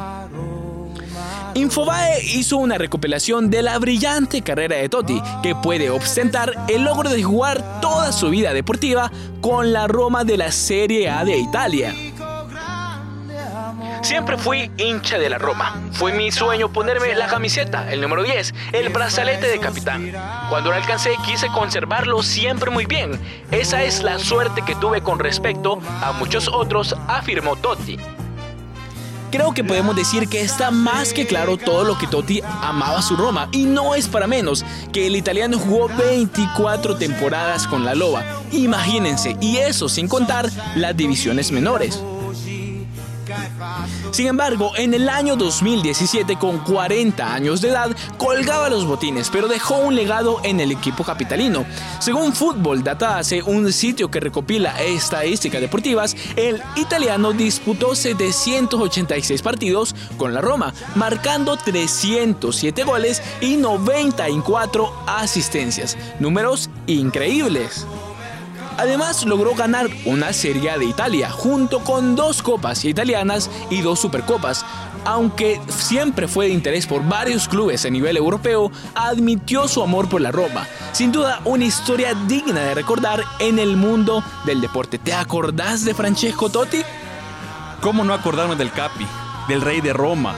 Infobae 1.54 2.22
hizo 2.24 2.58
una 2.58 2.78
recopilación 2.78 3.50
de 3.50 3.62
la 3.62 3.78
brillante 3.78 4.42
carrera 4.42 4.76
de 4.76 4.88
Totti, 4.88 5.20
que 5.42 5.56
puede 5.56 5.90
ostentar 5.90 6.52
el 6.68 6.84
logro 6.84 7.10
de 7.10 7.22
jugar 7.22 7.80
toda 7.80 8.12
su 8.12 8.30
vida 8.30 8.52
deportiva 8.52 9.10
con 9.40 9.72
la 9.72 9.88
Roma 9.88 10.22
de 10.22 10.36
la 10.36 10.52
Serie 10.52 11.10
A 11.10 11.24
de 11.24 11.36
Italia. 11.38 11.94
Siempre 14.08 14.38
fui 14.38 14.70
hincha 14.78 15.18
de 15.18 15.28
la 15.28 15.36
Roma. 15.36 15.82
Fue 15.92 16.14
mi 16.14 16.32
sueño 16.32 16.72
ponerme 16.72 17.14
la 17.14 17.26
camiseta, 17.26 17.92
el 17.92 18.00
número 18.00 18.22
10, 18.22 18.54
el 18.72 18.88
brazalete 18.88 19.48
de 19.48 19.58
capitán. 19.58 20.14
Cuando 20.48 20.70
lo 20.70 20.76
alcancé 20.76 21.10
quise 21.26 21.48
conservarlo 21.48 22.22
siempre 22.22 22.70
muy 22.70 22.86
bien. 22.86 23.20
Esa 23.50 23.82
es 23.82 24.02
la 24.02 24.18
suerte 24.18 24.62
que 24.62 24.74
tuve 24.76 25.02
con 25.02 25.18
respecto 25.18 25.78
a 26.02 26.12
muchos 26.12 26.48
otros, 26.48 26.96
afirmó 27.06 27.56
Totti. 27.56 27.98
Creo 29.30 29.52
que 29.52 29.62
podemos 29.62 29.94
decir 29.94 30.26
que 30.26 30.40
está 30.40 30.70
más 30.70 31.12
que 31.12 31.26
claro 31.26 31.58
todo 31.58 31.84
lo 31.84 31.98
que 31.98 32.06
Totti 32.06 32.40
amaba 32.62 33.02
su 33.02 33.14
Roma 33.14 33.50
y 33.52 33.66
no 33.66 33.94
es 33.94 34.08
para 34.08 34.26
menos 34.26 34.64
que 34.90 35.06
el 35.06 35.16
italiano 35.16 35.58
jugó 35.58 35.86
24 35.86 36.96
temporadas 36.96 37.66
con 37.66 37.84
la 37.84 37.94
Loba. 37.94 38.24
Imagínense, 38.52 39.36
y 39.42 39.58
eso 39.58 39.86
sin 39.86 40.08
contar 40.08 40.48
las 40.76 40.96
divisiones 40.96 41.52
menores. 41.52 42.02
Sin 44.10 44.26
embargo, 44.26 44.72
en 44.76 44.94
el 44.94 45.08
año 45.08 45.36
2017, 45.36 46.36
con 46.36 46.58
40 46.58 47.34
años 47.34 47.60
de 47.60 47.68
edad, 47.68 47.90
colgaba 48.16 48.68
los 48.68 48.86
botines, 48.86 49.30
pero 49.30 49.48
dejó 49.48 49.78
un 49.78 49.94
legado 49.94 50.40
en 50.42 50.60
el 50.60 50.72
equipo 50.72 51.04
capitalino. 51.04 51.64
Según 52.00 52.32
Fútbol 52.32 52.82
Datase, 52.82 53.42
un 53.42 53.72
sitio 53.72 54.10
que 54.10 54.20
recopila 54.20 54.80
estadísticas 54.82 55.60
deportivas, 55.60 56.16
el 56.36 56.62
italiano 56.76 57.32
disputó 57.32 57.94
786 57.94 59.42
partidos 59.42 59.94
con 60.16 60.34
la 60.34 60.40
Roma, 60.40 60.72
marcando 60.94 61.56
307 61.56 62.84
goles 62.84 63.22
y 63.40 63.56
94 63.56 64.92
asistencias. 65.06 65.96
Números 66.18 66.70
increíbles. 66.86 67.86
Además 68.78 69.24
logró 69.26 69.56
ganar 69.56 69.88
una 70.04 70.32
Serie 70.32 70.78
de 70.78 70.84
Italia 70.84 71.30
junto 71.30 71.80
con 71.80 72.14
dos 72.14 72.42
copas 72.42 72.84
italianas 72.84 73.50
y 73.70 73.80
dos 73.80 73.98
supercopas. 73.98 74.64
Aunque 75.04 75.60
siempre 75.68 76.28
fue 76.28 76.46
de 76.46 76.52
interés 76.52 76.86
por 76.86 77.04
varios 77.04 77.48
clubes 77.48 77.84
a 77.84 77.90
nivel 77.90 78.16
europeo, 78.16 78.70
admitió 78.94 79.66
su 79.66 79.82
amor 79.82 80.08
por 80.08 80.20
la 80.20 80.30
Roma. 80.30 80.64
Sin 80.92 81.10
duda, 81.10 81.40
una 81.44 81.64
historia 81.64 82.14
digna 82.28 82.60
de 82.60 82.74
recordar 82.74 83.24
en 83.40 83.58
el 83.58 83.76
mundo 83.76 84.22
del 84.46 84.60
deporte. 84.60 84.98
¿Te 84.98 85.12
acordás 85.12 85.84
de 85.84 85.94
Francesco 85.94 86.48
Totti? 86.48 86.82
¿Cómo 87.80 88.04
no 88.04 88.14
acordarme 88.14 88.54
del 88.54 88.70
Capi, 88.70 89.06
del 89.48 89.60
rey 89.60 89.80
de 89.80 89.92
Roma? 89.92 90.36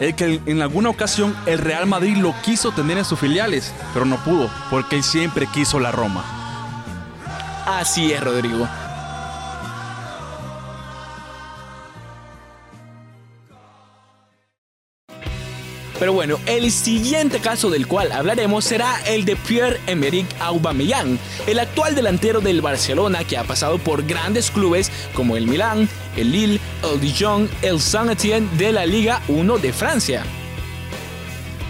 El 0.00 0.16
que 0.16 0.40
en 0.46 0.62
alguna 0.62 0.90
ocasión 0.90 1.36
el 1.46 1.58
Real 1.58 1.86
Madrid 1.86 2.16
lo 2.16 2.34
quiso 2.42 2.72
tener 2.72 2.98
en 2.98 3.04
sus 3.04 3.20
filiales, 3.20 3.72
pero 3.94 4.04
no 4.04 4.16
pudo, 4.16 4.50
porque 4.68 4.96
él 4.96 5.04
siempre 5.04 5.46
quiso 5.46 5.78
la 5.78 5.92
Roma. 5.92 6.37
Así 7.68 8.12
es, 8.14 8.24
Rodrigo. 8.24 8.66
Pero 15.98 16.14
bueno, 16.14 16.38
el 16.46 16.72
siguiente 16.72 17.40
caso 17.40 17.68
del 17.68 17.86
cual 17.86 18.10
hablaremos 18.12 18.64
será 18.64 18.98
el 19.06 19.26
de 19.26 19.36
Pierre-Emerick 19.36 20.26
Aubameyang, 20.40 21.18
el 21.46 21.58
actual 21.58 21.94
delantero 21.94 22.40
del 22.40 22.62
Barcelona 22.62 23.24
que 23.24 23.36
ha 23.36 23.44
pasado 23.44 23.76
por 23.76 24.02
grandes 24.06 24.50
clubes 24.50 24.90
como 25.12 25.36
el 25.36 25.46
Milan, 25.46 25.90
el 26.16 26.32
Lille, 26.32 26.60
el 26.90 27.00
Dijon, 27.00 27.50
el 27.60 27.80
Saint-Étienne 27.80 28.48
de 28.56 28.72
la 28.72 28.86
Liga 28.86 29.20
1 29.28 29.58
de 29.58 29.72
Francia. 29.74 30.24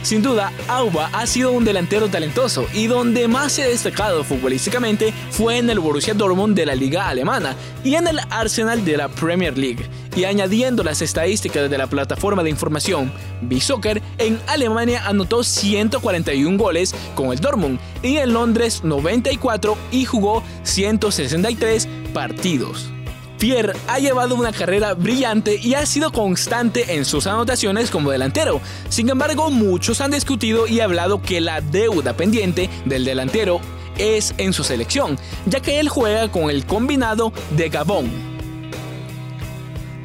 Sin 0.03 0.23
duda, 0.23 0.53
Auba 0.69 1.11
ha 1.13 1.27
sido 1.27 1.53
un 1.53 1.65
delantero 1.65 2.09
talentoso 2.09 2.67
y 2.73 2.87
donde 2.87 3.29
más 3.29 3.53
se 3.53 3.65
ha 3.65 3.69
destacado 3.69 4.25
futbolísticamente 4.25 5.13
fue 5.31 5.59
en 5.59 5.69
el 5.69 5.81
Borussia 5.81 6.15
Dortmund 6.15 6.57
de 6.57 6.67
la 6.67 6.75
liga 6.75 7.09
alemana 7.09 7.57
y 7.85 7.95
en 7.95 8.07
el 8.07 8.21
Arsenal 8.31 8.85
de 8.85 8.97
la 8.97 9.09
Premier 9.09 9.59
League. 9.59 9.85
Y 10.17 10.25
añadiendo 10.25 10.83
las 10.83 11.03
estadísticas 11.03 11.69
de 11.69 11.79
la 11.79 11.89
plataforma 11.89 12.43
de 12.43 12.51
información 12.51 13.13
B-Soccer, 13.43 14.01
en 14.19 14.41
Alemania 14.47 15.03
anotó 15.07 15.45
141 15.45 16.57
goles 16.57 16.95
con 17.15 17.33
el 17.33 17.41
Dortmund 17.41 17.79
y 18.03 18.17
en 18.17 18.33
Londres 18.33 18.83
94 18.85 19.77
y 19.91 20.05
jugó 20.05 20.43
163 20.63 21.89
partidos. 22.15 22.91
Pierre 23.39 23.75
ha 23.87 23.99
llevado 23.99 24.35
una 24.35 24.53
carrera 24.53 24.95
brillante 24.95 25.59
y 25.63 25.75
ha 25.75 25.87
sido 25.87 26.13
constante 26.13 26.95
en 26.95 27.05
sus 27.05 27.27
anotaciones 27.27 27.91
como 27.91 28.11
delantero. 28.11 28.61
Sin 28.89 29.09
embargo, 29.09 29.51
muchos 29.51 30.01
han 30.01 30.11
discutido 30.11 30.67
y 30.67 30.81
hablado 30.81 31.23
que 31.23 31.41
la 31.41 31.61
deuda 31.61 32.15
pendiente 32.15 32.69
del 32.85 33.05
delantero 33.05 33.61
es 33.97 34.35
en 34.39 34.53
su 34.53 34.65
selección, 34.65 35.19
ya 35.47 35.61
que 35.61 35.81
él 35.81 35.89
juega 35.89 36.31
con 36.31 36.51
el 36.51 36.67
combinado 36.67 37.33
de 37.57 37.69
Gabón. 37.69 38.28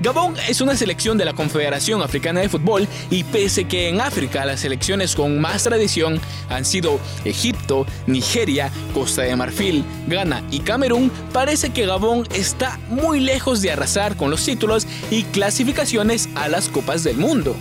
Gabón 0.04 0.36
es 0.50 0.60
una 0.60 0.76
selección 0.76 1.18
de 1.18 1.24
la 1.24 1.32
Confederación 1.32 2.02
Africana 2.02 2.42
de 2.42 2.50
Fútbol 2.50 2.90
y 3.10 3.24
pese 3.24 3.64
que 3.64 3.88
en 3.88 4.02
África 4.02 4.44
las 4.44 4.60
selecciones 4.60 5.16
con 5.16 5.40
más 5.40 5.64
tradición 5.64 6.20
han 6.50 6.66
sido 6.66 7.00
Egipto, 7.24 7.88
Nigeria, 8.06 8.70
Costa 8.94 9.22
de 9.22 9.34
Marfil, 9.38 9.86
Ghana 10.08 10.44
y 10.52 10.60
Camerún, 10.60 11.10
parece 11.32 11.70
que 11.70 11.86
Gabón 11.86 12.28
está 12.34 12.78
muy 12.90 13.22
lejos 13.22 13.62
de 13.62 13.72
arrasar 13.72 14.18
con 14.18 14.30
los 14.30 14.44
títulos 14.44 14.86
y 15.10 15.24
clasificaciones 15.24 16.28
a 16.36 16.50
las 16.50 16.68
Copas 16.68 17.06
del 17.06 17.16
Mundo. 17.16 17.56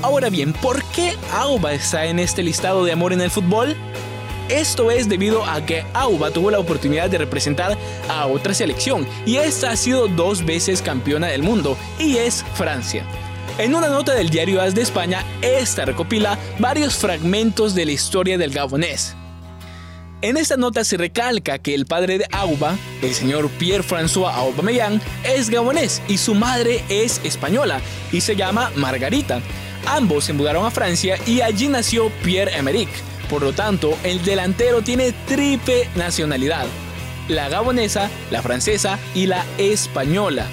Ahora 0.00 0.30
bien, 0.30 0.52
¿por 0.52 0.84
qué 0.92 1.16
Auba 1.32 1.72
está 1.72 2.06
en 2.06 2.20
este 2.20 2.44
listado 2.44 2.84
de 2.84 2.92
amor 2.92 3.12
en 3.12 3.20
el 3.20 3.32
fútbol? 3.32 3.76
Esto 4.48 4.90
es 4.90 5.08
debido 5.08 5.44
a 5.44 5.64
que 5.66 5.84
Auba 5.92 6.30
tuvo 6.30 6.50
la 6.50 6.58
oportunidad 6.58 7.10
de 7.10 7.18
representar 7.18 7.76
a 8.08 8.26
otra 8.26 8.54
selección 8.54 9.06
y 9.26 9.36
esta 9.36 9.70
ha 9.70 9.76
sido 9.76 10.08
dos 10.08 10.44
veces 10.44 10.80
campeona 10.80 11.26
del 11.26 11.42
mundo 11.42 11.76
y 11.98 12.16
es 12.16 12.44
Francia. 12.54 13.04
En 13.58 13.74
una 13.74 13.88
nota 13.88 14.14
del 14.14 14.30
diario 14.30 14.62
As 14.62 14.74
de 14.74 14.82
España, 14.82 15.24
esta 15.42 15.84
recopila 15.84 16.38
varios 16.58 16.96
fragmentos 16.96 17.74
de 17.74 17.84
la 17.84 17.92
historia 17.92 18.38
del 18.38 18.52
gabonés. 18.52 19.14
En 20.22 20.36
esta 20.36 20.56
nota 20.56 20.82
se 20.82 20.96
recalca 20.96 21.58
que 21.58 21.74
el 21.74 21.84
padre 21.84 22.18
de 22.18 22.26
Auba, 22.32 22.76
el 23.02 23.14
señor 23.14 23.50
Pierre-François 23.50 24.32
Aubameyang, 24.32 25.00
es 25.24 25.50
gabonés 25.50 26.00
y 26.08 26.16
su 26.16 26.34
madre 26.34 26.82
es 26.88 27.20
española 27.22 27.80
y 28.12 28.20
se 28.22 28.34
llama 28.34 28.72
Margarita. 28.76 29.40
Ambos 29.86 30.24
se 30.24 30.32
mudaron 30.32 30.64
a 30.64 30.70
Francia 30.70 31.18
y 31.26 31.40
allí 31.40 31.68
nació 31.68 32.10
Pierre-Emerick, 32.24 32.88
por 33.28 33.42
lo 33.42 33.52
tanto, 33.52 33.96
el 34.04 34.24
delantero 34.24 34.82
tiene 34.82 35.12
triple 35.26 35.88
nacionalidad, 35.94 36.66
la 37.28 37.48
gabonesa, 37.48 38.10
la 38.30 38.42
francesa 38.42 38.98
y 39.14 39.26
la 39.26 39.44
española. 39.58 40.46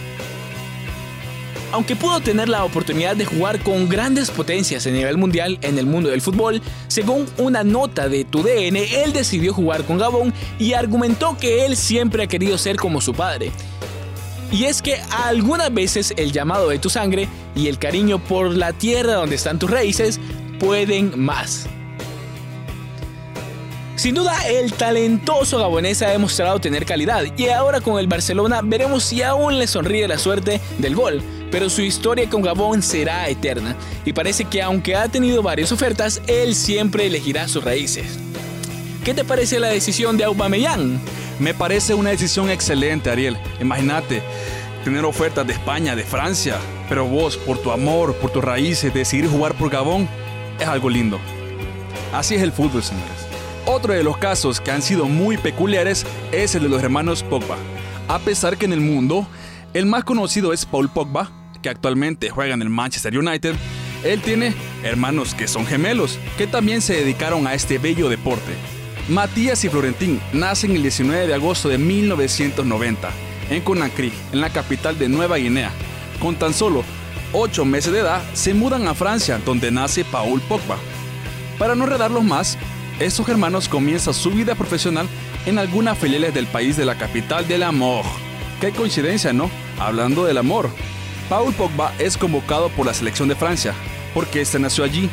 Aunque 1.72 1.96
pudo 1.96 2.22
tener 2.22 2.48
la 2.48 2.64
oportunidad 2.64 3.16
de 3.16 3.26
jugar 3.26 3.60
con 3.60 3.90
grandes 3.90 4.32
potencias 4.32 4.86
a 4.88 4.92
nivel 4.92 5.18
mundial 5.18 5.58
en 5.62 5.78
el 5.78 5.86
mundo 5.86 6.10
del 6.10 6.22
fútbol, 6.22 6.62
según 6.88 7.26
una 7.38 7.64
nota 7.64 8.08
de 8.08 8.24
TUDN, 8.24 8.78
él 8.78 9.14
decidió 9.14 9.54
jugar 9.54 9.84
con 9.84 9.98
Gabón 9.98 10.34
y 10.60 10.74
argumentó 10.74 11.38
que 11.38 11.66
él 11.66 11.76
siempre 11.76 12.24
ha 12.24 12.28
querido 12.28 12.58
ser 12.58 12.78
como 12.78 13.02
su 13.02 13.14
padre. 13.14 13.52
Y 14.52 14.66
es 14.66 14.82
que 14.82 15.02
algunas 15.26 15.74
veces 15.74 16.14
el 16.18 16.32
llamado 16.32 16.70
de 16.70 16.80
tu 16.80 16.90
sangre 16.90 17.28
y 17.56 17.68
el 17.68 17.78
cariño 17.78 18.20
por 18.20 18.56
la 18.56 18.72
tierra 18.72 19.16
donde 19.16 19.36
están 19.36 19.60
tus 19.60 19.70
raíces 19.70 20.20
pueden 20.60 21.20
más. 21.20 21.68
Sin 23.96 24.14
duda, 24.14 24.38
el 24.50 24.74
talentoso 24.74 25.58
gabonés 25.58 26.02
ha 26.02 26.10
demostrado 26.10 26.60
tener 26.60 26.86
calidad 26.86 27.24
y 27.38 27.48
ahora 27.48 27.80
con 27.80 27.98
el 27.98 28.08
Barcelona 28.08 28.60
veremos 28.62 29.06
si 29.06 29.24
aún 29.24 29.58
le 29.58 29.68
sonríe 29.68 30.06
la 30.08 30.18
suerte 30.18 30.60
del 30.80 30.96
gol, 30.96 31.24
pero 31.50 31.70
su 31.70 31.82
historia 31.82 32.30
con 32.30 32.42
Gabón 32.42 32.84
será 32.84 33.30
eterna 33.30 33.76
y 34.04 34.12
parece 34.12 34.46
que 34.46 34.62
aunque 34.62 34.98
ha 34.98 35.08
tenido 35.08 35.42
varias 35.42 35.72
ofertas, 35.72 36.22
él 36.28 36.56
siempre 36.56 37.06
elegirá 37.06 37.48
sus 37.48 37.64
raíces. 37.64 38.20
¿Qué 39.06 39.14
te 39.14 39.24
parece 39.24 39.62
la 39.62 39.70
decisión 39.70 40.18
de 40.18 40.26
Aubameyang? 40.26 41.00
Me 41.40 41.54
parece 41.54 41.94
una 41.94 42.10
decisión 42.10 42.50
excelente, 42.50 43.10
Ariel. 43.10 43.38
Imagínate 43.62 44.22
tener 44.84 45.06
ofertas 45.06 45.48
de 45.48 45.54
España, 45.54 45.96
de 45.96 46.04
Francia, 46.04 46.58
pero 46.90 47.06
vos, 47.06 47.38
por 47.38 47.60
tu 47.60 47.72
amor, 47.72 48.14
por 48.16 48.30
tus 48.30 48.44
raíces, 48.44 48.94
decidir 48.94 49.30
jugar 49.30 49.54
por 49.54 49.70
Gabón, 49.70 50.10
es 50.60 50.68
algo 50.68 50.90
lindo. 50.90 51.18
Así 52.14 52.36
es 52.36 52.42
el 52.42 52.52
fútbol, 52.52 52.84
señores. 52.84 53.25
Otro 53.68 53.94
de 53.94 54.04
los 54.04 54.18
casos 54.18 54.62
que 54.62 54.70
han 54.70 54.84
sido 54.84 55.06
muy 55.06 55.38
peculiares 55.38 56.06
es 56.32 56.54
el 56.54 56.64
de 56.64 56.70
los 56.70 56.84
hermanos 56.84 57.24
Pogba. 57.24 57.58
A 58.08 58.20
pesar 58.20 58.58
que 58.58 58.66
en 58.66 58.74
el 58.74 58.80
mundo 58.80 59.28
el 59.74 59.88
más 59.88 60.04
conocido 60.04 60.54
es 60.54 60.68
Paul 60.68 60.88
Pogba, 60.88 61.32
que 61.64 61.70
actualmente 61.70 62.30
juega 62.30 62.54
en 62.54 62.62
el 62.62 62.70
Manchester 62.70 63.18
United, 63.18 63.56
él 64.04 64.22
tiene 64.22 64.54
hermanos 64.84 65.34
que 65.34 65.48
son 65.48 65.66
gemelos, 65.66 66.20
que 66.38 66.46
también 66.46 66.80
se 66.80 66.94
dedicaron 66.94 67.48
a 67.48 67.56
este 67.56 67.80
bello 67.80 68.08
deporte. 68.08 68.54
Matías 69.10 69.64
y 69.66 69.70
Florentín 69.70 70.22
nacen 70.32 70.72
el 70.76 70.84
19 70.84 71.26
de 71.26 71.34
agosto 71.34 71.68
de 71.68 71.80
1990 71.80 73.10
en 73.50 73.62
Conakry, 73.62 74.14
en 74.32 74.42
la 74.42 74.52
capital 74.52 75.00
de 75.00 75.10
Nueva 75.10 75.38
Guinea. 75.38 75.72
Con 76.20 76.36
tan 76.36 76.54
solo 76.54 76.84
8 77.34 77.66
meses 77.66 77.92
de 77.92 78.02
edad, 78.02 78.22
se 78.34 78.54
mudan 78.54 78.88
a 78.88 78.94
Francia, 78.94 79.42
donde 79.44 79.72
nace 79.72 80.06
Paul 80.06 80.40
Pogba. 80.42 80.78
Para 81.58 81.74
no 81.74 81.88
redarlos 81.88 82.24
más, 82.24 82.60
estos 83.00 83.28
hermanos 83.28 83.68
comienzan 83.68 84.14
su 84.14 84.32
vida 84.32 84.56
profesional 84.56 85.08
en 85.46 85.60
algunas 85.60 85.98
filiales 85.98 86.34
del 86.34 86.48
país 86.48 86.78
de 86.78 86.86
la 86.86 86.96
capital 86.96 87.48
del 87.48 87.64
amor. 87.64 88.06
Qué 88.62 88.72
coincidencia, 88.72 89.34
¿no? 89.34 89.50
Hablando 89.80 90.24
del 90.26 90.38
amor. 90.38 90.70
Paul 91.30 91.54
Pogba 91.54 91.94
es 92.00 92.18
convocado 92.18 92.70
por 92.70 92.86
la 92.86 92.94
selección 92.94 93.28
de 93.28 93.36
Francia, 93.36 93.74
porque 94.14 94.42
este 94.42 94.60
nació 94.60 94.84
allí. 94.84 95.10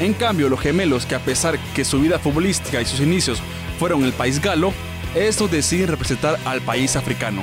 En 0.00 0.12
cambio, 0.12 0.48
los 0.48 0.60
gemelos, 0.60 1.06
que 1.06 1.14
a 1.14 1.20
pesar 1.20 1.58
que 1.74 1.84
su 1.84 2.00
vida 2.00 2.18
futbolística 2.18 2.80
y 2.80 2.84
sus 2.84 3.00
inicios 3.00 3.40
fueron 3.78 4.00
en 4.00 4.06
el 4.06 4.12
país 4.12 4.40
galo, 4.40 4.72
estos 5.14 5.50
deciden 5.50 5.88
representar 5.88 6.38
al 6.44 6.60
país 6.60 6.96
africano. 6.96 7.42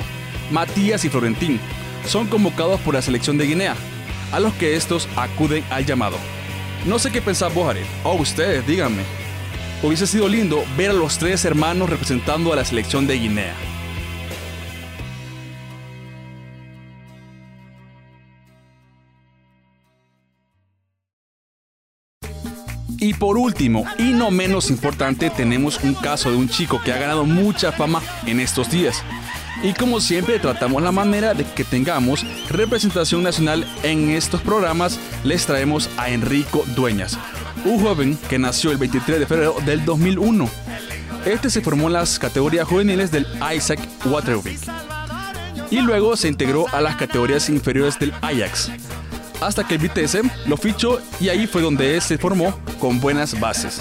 Matías 0.50 1.04
y 1.04 1.08
Florentín 1.08 1.60
son 2.06 2.26
convocados 2.26 2.80
por 2.80 2.94
la 2.94 3.02
selección 3.02 3.38
de 3.38 3.46
Guinea, 3.46 3.74
a 4.32 4.40
los 4.40 4.52
que 4.54 4.76
estos 4.76 5.08
acuden 5.16 5.64
al 5.70 5.84
llamado. 5.84 6.16
No 6.86 6.98
sé 6.98 7.10
qué 7.10 7.20
pensás 7.20 7.52
vos, 7.52 7.74
o 8.04 8.14
ustedes, 8.14 8.66
díganme. 8.66 9.19
Hubiese 9.82 10.06
sido 10.06 10.28
lindo 10.28 10.62
ver 10.76 10.90
a 10.90 10.92
los 10.92 11.16
tres 11.16 11.44
hermanos 11.46 11.88
representando 11.88 12.52
a 12.52 12.56
la 12.56 12.64
selección 12.64 13.06
de 13.06 13.14
Guinea. 13.18 13.54
Y 23.02 23.14
por 23.14 23.38
último, 23.38 23.86
y 23.96 24.12
no 24.12 24.30
menos 24.30 24.68
importante, 24.68 25.30
tenemos 25.30 25.82
un 25.82 25.94
caso 25.94 26.30
de 26.30 26.36
un 26.36 26.50
chico 26.50 26.82
que 26.84 26.92
ha 26.92 26.98
ganado 26.98 27.24
mucha 27.24 27.72
fama 27.72 28.02
en 28.26 28.40
estos 28.40 28.70
días. 28.70 29.02
Y 29.62 29.72
como 29.72 30.00
siempre 30.00 30.38
tratamos 30.38 30.82
la 30.82 30.92
manera 30.92 31.32
de 31.32 31.44
que 31.44 31.64
tengamos 31.64 32.26
representación 32.50 33.22
nacional 33.22 33.66
en 33.82 34.10
estos 34.10 34.42
programas, 34.42 35.00
les 35.24 35.46
traemos 35.46 35.88
a 35.96 36.10
Enrico 36.10 36.64
Dueñas, 36.76 37.18
un 37.64 37.80
joven 37.80 38.18
que 38.28 38.38
nació 38.38 38.70
el 38.70 38.78
23 38.78 39.20
de 39.20 39.26
febrero 39.26 39.56
del 39.64 39.84
2001. 39.84 40.48
Este 41.24 41.50
se 41.50 41.60
formó 41.60 41.88
en 41.88 41.94
las 41.94 42.18
categorías 42.18 42.66
juveniles 42.66 43.10
del 43.10 43.26
Isaac 43.54 43.80
Waterbeek 44.06 44.60
y 45.70 45.80
luego 45.80 46.16
se 46.16 46.28
integró 46.28 46.66
a 46.72 46.80
las 46.80 46.96
categorías 46.96 47.48
inferiores 47.48 47.98
del 47.98 48.12
Ajax, 48.22 48.70
hasta 49.40 49.66
que 49.66 49.74
el 49.74 49.80
Vitesse 49.80 50.22
lo 50.46 50.56
fichó 50.56 51.00
y 51.20 51.28
ahí 51.28 51.46
fue 51.46 51.62
donde 51.62 52.00
se 52.00 52.18
formó 52.18 52.58
con 52.78 53.00
buenas 53.00 53.38
bases. 53.38 53.80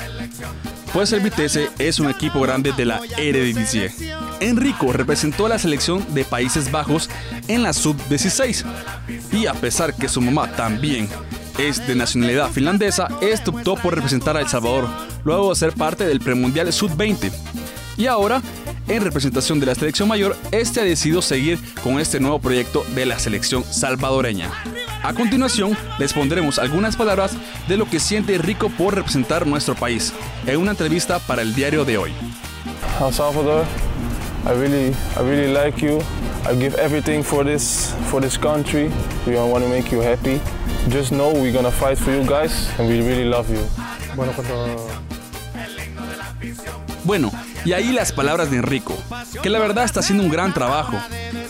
Pues 0.93 1.11
el 1.13 1.21
Vitesse 1.21 1.69
es 1.77 1.99
un 1.99 2.09
equipo 2.09 2.41
grande 2.41 2.71
de 2.71 2.85
la 2.85 2.99
Eredivisie. 3.17 3.91
Enrico 4.39 4.91
representó 4.91 5.45
a 5.45 5.49
la 5.49 5.59
selección 5.59 6.03
de 6.13 6.25
Países 6.25 6.71
Bajos 6.71 7.09
en 7.47 7.63
la 7.63 7.73
sub-16 7.73 8.65
y 9.31 9.45
a 9.45 9.53
pesar 9.53 9.93
que 9.93 10.09
su 10.09 10.19
mamá 10.19 10.51
también 10.51 11.07
es 11.59 11.85
de 11.85 11.95
nacionalidad 11.95 12.49
finlandesa, 12.51 13.09
este 13.21 13.49
optó 13.49 13.75
por 13.75 13.93
representar 13.93 14.37
a 14.37 14.39
El 14.39 14.47
Salvador, 14.47 14.87
luego 15.25 15.49
de 15.49 15.55
ser 15.55 15.73
parte 15.73 16.05
del 16.05 16.21
premundial 16.21 16.71
sub-20. 16.71 17.31
Y 17.97 18.07
ahora, 18.07 18.41
en 18.87 19.03
representación 19.03 19.59
de 19.59 19.65
la 19.65 19.75
selección 19.75 20.07
mayor, 20.07 20.37
este 20.51 20.79
ha 20.79 20.83
decidido 20.83 21.21
seguir 21.21 21.59
con 21.83 21.99
este 21.99 22.21
nuevo 22.21 22.39
proyecto 22.39 22.85
de 22.95 23.05
la 23.05 23.19
selección 23.19 23.65
salvadoreña. 23.65 24.49
A 25.03 25.13
continuación, 25.13 25.77
les 25.97 26.13
pondremos 26.13 26.59
algunas 26.59 26.95
palabras 26.95 27.33
de 27.67 27.75
lo 27.75 27.89
que 27.89 27.99
siente 27.99 28.37
Rico 28.37 28.69
por 28.69 28.95
representar 28.95 29.45
nuestro 29.45 29.75
país 29.75 30.13
en 30.45 30.57
una 30.57 30.71
entrevista 30.71 31.19
para 31.19 31.41
el 31.41 31.53
diario 31.53 31.83
de 31.83 31.97
hoy. 31.97 32.13
El 33.05 33.13
Salvador, 33.13 33.65
I 34.45 34.51
really, 34.51 34.93
I 35.17 35.23
really 35.23 35.53
like 35.53 35.85
you. 35.85 35.99
I 36.49 36.55
give 36.57 36.75
everything 36.79 37.21
for 37.21 37.43
this, 37.43 37.93
for 38.09 38.21
this 38.21 38.37
country. 38.37 38.89
We 39.27 39.35
want 39.35 39.63
to 39.65 39.69
make 39.69 39.91
you 39.91 40.01
happy. 40.01 40.39
Just 40.87 41.11
know 41.11 41.31
we're 41.33 41.51
gonna 41.51 41.71
fight 41.71 41.97
for 41.97 42.11
you 42.11 42.23
guys, 42.23 42.69
and 42.79 42.87
we 42.87 43.01
really 43.01 43.25
love 43.25 43.49
you. 43.49 43.59
Bueno, 44.15 44.31
cuando 44.33 44.87
Bueno, 47.03 47.31
y 47.65 47.73
ahí 47.73 47.91
las 47.91 48.11
palabras 48.11 48.51
de 48.51 48.57
Enrico, 48.57 48.95
que 49.41 49.49
la 49.49 49.59
verdad 49.59 49.83
está 49.83 49.99
haciendo 49.99 50.23
un 50.23 50.29
gran 50.29 50.53
trabajo. 50.53 50.93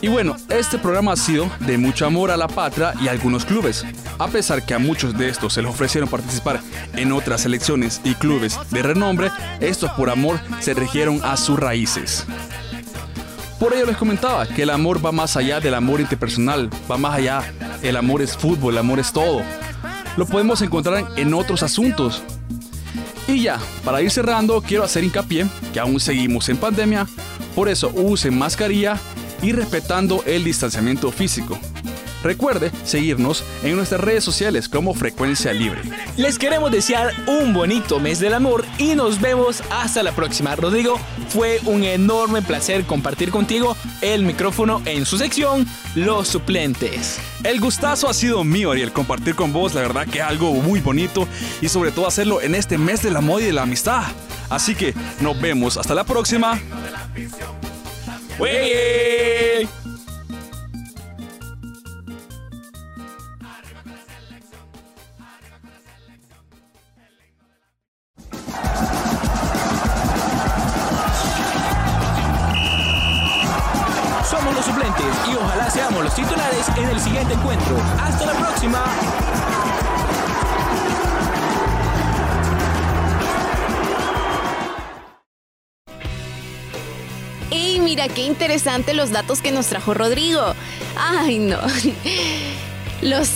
Y 0.02 0.08
bueno, 0.08 0.36
este 0.50 0.78
programa 0.78 1.14
ha 1.14 1.16
sido 1.18 1.50
de 1.60 1.78
mucho 1.78 2.06
amor 2.06 2.32
a 2.32 2.38
la 2.38 2.48
patria 2.48 2.94
y 3.02 3.08
a 3.08 3.12
algunos 3.12 3.46
clubes. 3.46 3.86
A 4.18 4.28
pesar 4.28 4.66
que 4.66 4.74
a 4.74 4.80
muchos 4.80 5.18
de 5.18 5.30
estos 5.30 5.54
se 5.54 5.62
les 5.62 5.70
ofrecieron 5.70 6.10
participar 6.10 6.62
en 6.94 7.12
otras 7.12 7.42
selecciones 7.42 8.00
y 8.04 8.16
clubes 8.16 8.58
de 8.72 8.84
renombre, 8.84 9.32
estos 9.60 9.92
por 9.92 10.10
amor 10.10 10.40
se 10.62 10.74
rigieron 10.74 11.22
a 11.24 11.36
sus 11.36 11.60
raíces. 11.60 12.26
Por 13.60 13.74
ello 13.74 13.86
les 13.86 13.98
comentaba 13.98 14.48
que 14.48 14.64
el 14.64 14.70
amor 14.70 15.06
va 15.06 15.12
más 15.12 15.36
allá 15.36 15.60
del 15.60 15.74
amor 15.74 16.00
interpersonal, 16.00 16.70
va 16.90 16.98
más 16.98 17.16
allá. 17.16 17.44
El 17.82 17.98
amor 17.98 18.22
es 18.22 18.38
fútbol, 18.38 18.74
el 18.74 18.80
amor 18.80 19.00
es 19.00 19.12
todo. 19.12 19.42
Lo 20.16 20.26
podemos 20.26 20.62
encontrar 20.62 21.06
en 21.18 21.34
otros 21.34 21.62
asuntos, 21.64 22.24
y 23.30 23.44
ya, 23.44 23.60
para 23.86 24.02
ir 24.02 24.10
cerrando, 24.10 24.60
quiero 24.60 24.84
hacer 24.84 25.04
hincapié 25.04 25.46
que 25.72 25.80
aún 25.80 26.00
seguimos 26.00 26.50
en 26.50 26.58
pandemia, 26.58 27.06
por 27.54 27.70
eso 27.70 27.92
usen 27.94 28.36
mascarilla 28.36 28.98
y 29.44 29.52
respetando 29.52 30.24
el 30.26 30.44
distanciamiento 30.44 31.12
físico. 31.12 31.60
Recuerde 32.24 32.72
seguirnos 32.84 33.44
en 33.64 33.76
nuestras 33.76 34.02
redes 34.02 34.24
sociales 34.24 34.68
como 34.68 34.94
Frecuencia 34.94 35.54
Libre. 35.54 35.82
Les 36.18 36.38
queremos 36.38 36.72
desear 36.72 37.14
un 37.28 37.54
bonito 37.54 38.00
mes 38.00 38.20
del 38.20 38.34
amor 38.34 38.66
y 38.78 38.96
nos 38.96 39.22
vemos 39.22 39.64
hasta 39.70 40.04
la 40.04 40.12
próxima. 40.12 40.56
Rodrigo, 40.56 41.00
fue 41.30 41.60
un 41.66 41.84
enorme 41.84 42.42
placer 42.42 42.84
compartir 42.86 43.32
contigo 43.32 43.78
el 44.02 44.24
micrófono 44.24 44.82
en 44.86 45.06
su 45.06 45.18
sección 45.18 45.66
Los 45.96 46.28
Suplentes. 46.28 47.20
El 47.44 47.60
gustazo 47.60 48.10
ha 48.10 48.14
sido 48.14 48.44
mío, 48.44 48.72
Ariel, 48.72 48.92
compartir 48.92 49.36
con 49.36 49.54
vos, 49.54 49.74
la 49.74 49.82
verdad 49.82 50.06
que 50.06 50.20
es 50.20 50.26
algo 50.26 50.54
muy 50.54 50.82
bonito 50.82 51.28
y 51.62 51.70
sobre 51.70 51.92
todo 51.92 52.08
hacerlo 52.08 52.42
en 52.42 52.56
este 52.56 52.78
mes 52.78 53.02
del 53.02 53.16
amor 53.16 53.42
y 53.42 53.46
de 53.46 53.54
la 53.54 53.64
amistad. 53.64 54.04
Así 54.50 54.76
que 54.76 54.94
nos 55.22 55.40
vemos 55.40 55.78
hasta 55.78 55.94
la 55.94 56.04
próxima. 56.04 56.60
Y 75.30 75.36
ojalá 75.36 75.70
seamos 75.70 76.04
los 76.04 76.14
titulares 76.14 76.68
en 76.76 76.90
el 76.90 77.00
siguiente 77.00 77.34
encuentro. 77.34 77.78
Hasta 78.02 78.26
la 78.26 78.34
próxima. 78.34 78.84
¡Ey, 87.52 87.80
mira 87.80 88.08
qué 88.10 88.26
interesante 88.26 88.94
los 88.94 89.12
datos 89.12 89.42
que 89.42 89.52
nos 89.52 89.68
trajo 89.68 89.94
Rodrigo! 89.94 90.54
¡Ay, 90.98 91.40
no! 91.40 91.58
los, 93.02 93.30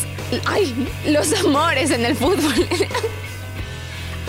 ay, 0.46 0.92
los 1.08 1.34
amores 1.46 1.92
en 1.92 2.06
el 2.06 2.16
fútbol. 2.16 2.68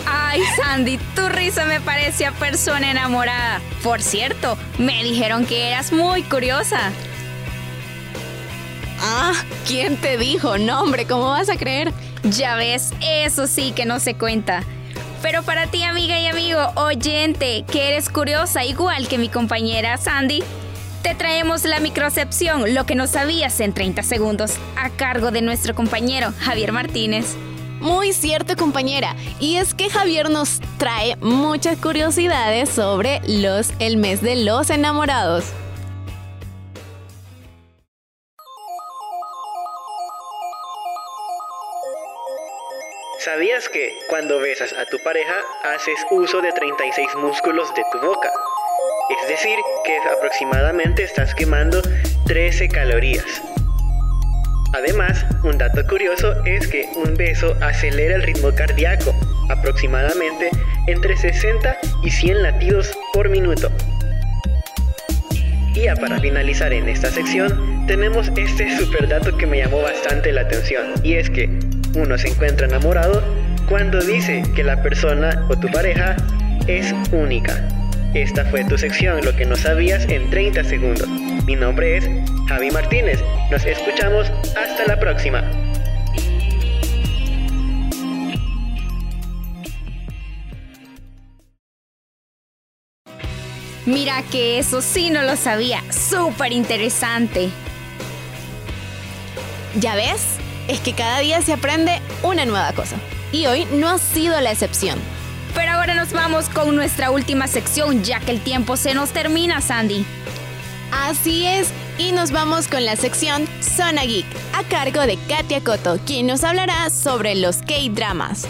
Ay, 0.06 0.40
Sandy, 0.56 0.98
tu 1.14 1.28
risa 1.28 1.64
me 1.64 1.80
parecía 1.80 2.32
persona 2.32 2.90
enamorada. 2.90 3.60
Por 3.82 4.02
cierto, 4.02 4.56
me 4.78 5.02
dijeron 5.02 5.46
que 5.46 5.68
eras 5.68 5.92
muy 5.92 6.22
curiosa. 6.22 6.92
Ah, 9.06 9.34
¿quién 9.66 9.98
te 9.98 10.16
dijo? 10.16 10.56
No, 10.56 10.80
hombre, 10.80 11.06
¿cómo 11.06 11.26
vas 11.26 11.50
a 11.50 11.58
creer? 11.58 11.92
Ya 12.22 12.56
ves, 12.56 12.90
eso 13.02 13.46
sí 13.46 13.72
que 13.72 13.84
no 13.84 14.00
se 14.00 14.14
cuenta. 14.14 14.64
Pero 15.20 15.42
para 15.42 15.66
ti, 15.66 15.82
amiga 15.82 16.18
y 16.18 16.26
amigo, 16.26 16.58
oyente, 16.76 17.66
que 17.70 17.88
eres 17.88 18.08
curiosa 18.08 18.64
igual 18.64 19.06
que 19.06 19.18
mi 19.18 19.28
compañera 19.28 19.98
Sandy, 19.98 20.42
te 21.02 21.14
traemos 21.14 21.64
la 21.64 21.80
microcepción, 21.80 22.72
lo 22.72 22.86
que 22.86 22.94
no 22.94 23.06
sabías 23.06 23.60
en 23.60 23.74
30 23.74 24.02
segundos, 24.02 24.54
a 24.74 24.88
cargo 24.88 25.30
de 25.30 25.42
nuestro 25.42 25.74
compañero 25.74 26.32
Javier 26.40 26.72
Martínez. 26.72 27.36
Muy 27.80 28.14
cierto, 28.14 28.56
compañera. 28.56 29.16
Y 29.38 29.56
es 29.56 29.74
que 29.74 29.90
Javier 29.90 30.30
nos 30.30 30.60
trae 30.78 31.16
muchas 31.16 31.76
curiosidades 31.76 32.70
sobre 32.70 33.20
los 33.26 33.70
el 33.80 33.98
mes 33.98 34.22
de 34.22 34.36
los 34.36 34.70
enamorados. 34.70 35.44
¿Sabías 43.24 43.70
que 43.70 43.96
cuando 44.10 44.38
besas 44.38 44.74
a 44.74 44.84
tu 44.84 44.98
pareja 44.98 45.36
haces 45.62 45.94
uso 46.10 46.42
de 46.42 46.52
36 46.52 47.08
músculos 47.16 47.74
de 47.74 47.82
tu 47.90 47.98
boca? 48.06 48.30
Es 49.22 49.28
decir, 49.28 49.56
que 49.86 49.96
aproximadamente 49.96 51.04
estás 51.04 51.34
quemando 51.34 51.80
13 52.26 52.68
calorías. 52.68 53.24
Además, 54.74 55.24
un 55.42 55.56
dato 55.56 55.86
curioso 55.86 56.34
es 56.44 56.68
que 56.68 56.86
un 56.96 57.14
beso 57.14 57.56
acelera 57.62 58.16
el 58.16 58.24
ritmo 58.24 58.54
cardíaco, 58.54 59.14
aproximadamente 59.48 60.50
entre 60.86 61.16
60 61.16 61.78
y 62.02 62.10
100 62.10 62.42
latidos 62.42 62.98
por 63.14 63.30
minuto. 63.30 63.70
Y 65.74 65.84
ya 65.84 65.96
para 65.96 66.20
finalizar 66.20 66.74
en 66.74 66.90
esta 66.90 67.10
sección, 67.10 67.86
tenemos 67.86 68.30
este 68.36 68.76
super 68.76 69.08
dato 69.08 69.34
que 69.38 69.46
me 69.46 69.60
llamó 69.60 69.80
bastante 69.80 70.30
la 70.30 70.42
atención, 70.42 70.92
y 71.02 71.14
es 71.14 71.30
que 71.30 71.63
uno 71.94 72.18
se 72.18 72.28
encuentra 72.28 72.66
enamorado 72.66 73.22
cuando 73.68 74.00
dice 74.00 74.42
que 74.54 74.64
la 74.64 74.82
persona 74.82 75.46
o 75.48 75.56
tu 75.56 75.68
pareja 75.68 76.16
es 76.66 76.94
única. 77.12 77.68
Esta 78.14 78.44
fue 78.44 78.64
tu 78.64 78.78
sección, 78.78 79.24
lo 79.24 79.34
que 79.34 79.44
no 79.44 79.56
sabías 79.56 80.04
en 80.08 80.30
30 80.30 80.64
segundos. 80.64 81.08
Mi 81.46 81.56
nombre 81.56 81.96
es 81.96 82.08
Javi 82.48 82.70
Martínez. 82.70 83.20
Nos 83.50 83.64
escuchamos 83.64 84.30
hasta 84.56 84.86
la 84.86 84.98
próxima. 84.98 85.42
Mira 93.86 94.22
que 94.30 94.58
eso 94.58 94.80
sí 94.80 95.10
no 95.10 95.22
lo 95.22 95.36
sabía. 95.36 95.82
Súper 95.90 96.52
interesante. 96.52 97.50
¿Ya 99.78 99.94
ves? 99.94 100.38
Es 100.68 100.80
que 100.80 100.94
cada 100.94 101.18
día 101.18 101.42
se 101.42 101.52
aprende 101.52 102.00
una 102.22 102.44
nueva 102.46 102.72
cosa. 102.72 102.96
Y 103.32 103.46
hoy 103.46 103.66
no 103.72 103.88
ha 103.88 103.98
sido 103.98 104.40
la 104.40 104.52
excepción. 104.52 104.98
Pero 105.54 105.72
ahora 105.72 105.94
nos 105.94 106.12
vamos 106.12 106.48
con 106.48 106.74
nuestra 106.74 107.10
última 107.10 107.46
sección, 107.46 108.02
ya 108.02 108.20
que 108.20 108.30
el 108.30 108.40
tiempo 108.40 108.76
se 108.76 108.94
nos 108.94 109.10
termina, 109.10 109.60
Sandy. 109.60 110.04
Así 110.90 111.46
es, 111.46 111.68
y 111.98 112.12
nos 112.12 112.30
vamos 112.30 112.68
con 112.68 112.84
la 112.84 112.96
sección 112.96 113.46
Zona 113.60 114.02
Geek, 114.02 114.26
a 114.52 114.64
cargo 114.64 115.00
de 115.02 115.16
Katia 115.28 115.62
Coto, 115.62 115.98
quien 116.06 116.26
nos 116.26 116.44
hablará 116.44 116.90
sobre 116.90 117.34
los 117.34 117.58
K-dramas. 117.58 118.46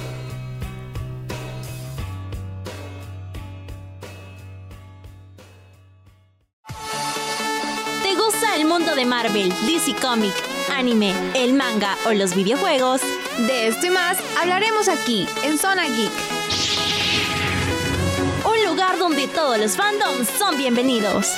¿Te 8.02 8.14
gusta 8.14 8.56
el 8.56 8.66
mundo 8.66 8.94
de 8.94 9.04
Marvel, 9.04 9.52
DC 9.66 9.94
Comic, 10.00 10.34
anime, 10.74 11.14
el 11.34 11.54
manga 11.54 11.96
o 12.06 12.12
los 12.12 12.34
videojuegos? 12.34 13.00
De 13.46 13.68
esto 13.68 13.86
y 13.86 13.90
más 13.90 14.18
hablaremos 14.40 14.88
aquí, 14.88 15.26
en 15.44 15.56
Zona 15.56 15.86
Geek. 15.86 16.10
Un 18.44 18.70
lugar 18.70 18.98
donde 18.98 19.28
todos 19.28 19.58
los 19.58 19.76
fandoms 19.76 20.28
son 20.28 20.58
bienvenidos. 20.58 21.28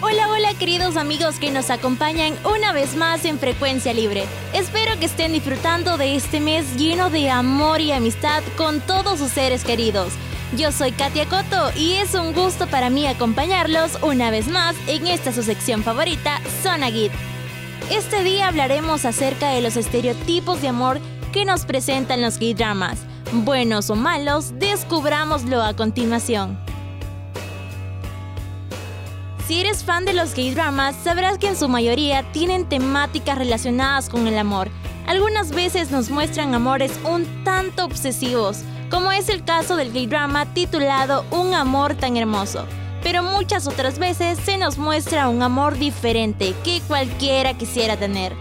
Hola, 0.00 0.28
hola 0.30 0.54
queridos 0.54 0.96
amigos 0.96 1.40
que 1.40 1.50
nos 1.50 1.70
acompañan 1.70 2.34
una 2.44 2.72
vez 2.72 2.94
más 2.94 3.24
en 3.24 3.40
Frecuencia 3.40 3.92
Libre. 3.92 4.24
Espero 4.52 4.98
que 5.00 5.06
estén 5.06 5.32
disfrutando 5.32 5.96
de 5.96 6.14
este 6.14 6.38
mes 6.38 6.76
lleno 6.76 7.10
de 7.10 7.30
amor 7.30 7.80
y 7.80 7.90
amistad 7.90 8.44
con 8.56 8.80
todos 8.80 9.18
sus 9.18 9.32
seres 9.32 9.64
queridos. 9.64 10.12
Yo 10.54 10.70
soy 10.70 10.92
Katia 10.92 11.26
Coto 11.26 11.70
y 11.76 11.94
es 11.94 12.14
un 12.14 12.32
gusto 12.32 12.68
para 12.68 12.88
mí 12.88 13.06
acompañarlos 13.06 13.98
una 14.00 14.30
vez 14.30 14.46
más 14.46 14.76
en 14.86 15.08
esta 15.08 15.32
su 15.32 15.42
sección 15.42 15.82
favorita, 15.82 16.40
Zona. 16.62 16.88
Este 17.90 18.22
día 18.22 18.46
hablaremos 18.46 19.04
acerca 19.04 19.50
de 19.50 19.60
los 19.60 19.76
estereotipos 19.76 20.62
de 20.62 20.68
amor 20.68 21.00
que 21.32 21.44
nos 21.44 21.66
presentan 21.66 22.22
los 22.22 22.38
gay 22.38 22.54
dramas. 22.54 23.00
Buenos 23.32 23.90
o 23.90 23.96
malos, 23.96 24.56
descubrámoslo 24.58 25.60
a 25.62 25.74
continuación. 25.74 26.56
Si 29.48 29.60
eres 29.60 29.82
fan 29.82 30.04
de 30.04 30.14
los 30.14 30.32
gay 30.32 30.54
dramas, 30.54 30.94
sabrás 31.02 31.38
que 31.38 31.48
en 31.48 31.56
su 31.56 31.68
mayoría 31.68 32.22
tienen 32.32 32.68
temáticas 32.68 33.36
relacionadas 33.36 34.08
con 34.08 34.28
el 34.28 34.38
amor. 34.38 34.70
Algunas 35.08 35.50
veces 35.50 35.90
nos 35.90 36.08
muestran 36.08 36.54
amores 36.54 36.92
un 37.04 37.26
tanto 37.44 37.84
obsesivos, 37.84 38.62
como 38.90 39.12
es 39.12 39.28
el 39.28 39.44
caso 39.44 39.76
del 39.76 39.92
gay 39.92 40.06
drama 40.06 40.46
titulado 40.46 41.24
Un 41.30 41.54
amor 41.54 41.94
tan 41.94 42.16
hermoso. 42.16 42.66
Pero 43.02 43.22
muchas 43.22 43.66
otras 43.66 43.98
veces 43.98 44.38
se 44.38 44.58
nos 44.58 44.78
muestra 44.78 45.28
un 45.28 45.42
amor 45.42 45.78
diferente 45.78 46.54
que 46.64 46.80
cualquiera 46.88 47.54
quisiera 47.54 47.96
tener. 47.96 48.32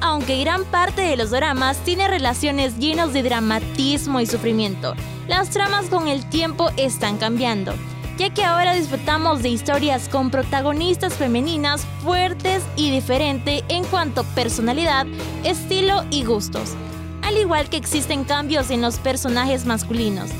Aunque 0.00 0.40
gran 0.40 0.64
parte 0.64 1.02
de 1.02 1.16
los 1.16 1.30
dramas 1.30 1.78
tiene 1.78 2.08
relaciones 2.08 2.78
llenas 2.78 3.12
de 3.12 3.22
dramatismo 3.22 4.20
y 4.20 4.26
sufrimiento, 4.26 4.94
las 5.28 5.50
tramas 5.50 5.86
con 5.86 6.08
el 6.08 6.28
tiempo 6.28 6.70
están 6.76 7.18
cambiando 7.18 7.72
ya 8.18 8.30
que 8.30 8.44
ahora 8.44 8.74
disfrutamos 8.74 9.42
de 9.42 9.48
historias 9.48 10.08
con 10.08 10.30
protagonistas 10.30 11.14
femeninas 11.14 11.86
fuertes 12.02 12.62
y 12.76 12.90
diferentes 12.90 13.64
en 13.68 13.84
cuanto 13.84 14.22
a 14.22 14.24
personalidad, 14.34 15.06
estilo 15.44 16.04
y 16.10 16.24
gustos, 16.24 16.74
al 17.22 17.38
igual 17.38 17.68
que 17.68 17.76
existen 17.76 18.24
cambios 18.24 18.70
en 18.70 18.82
los 18.82 18.98
personajes 18.98 19.64
masculinos. 19.64 20.30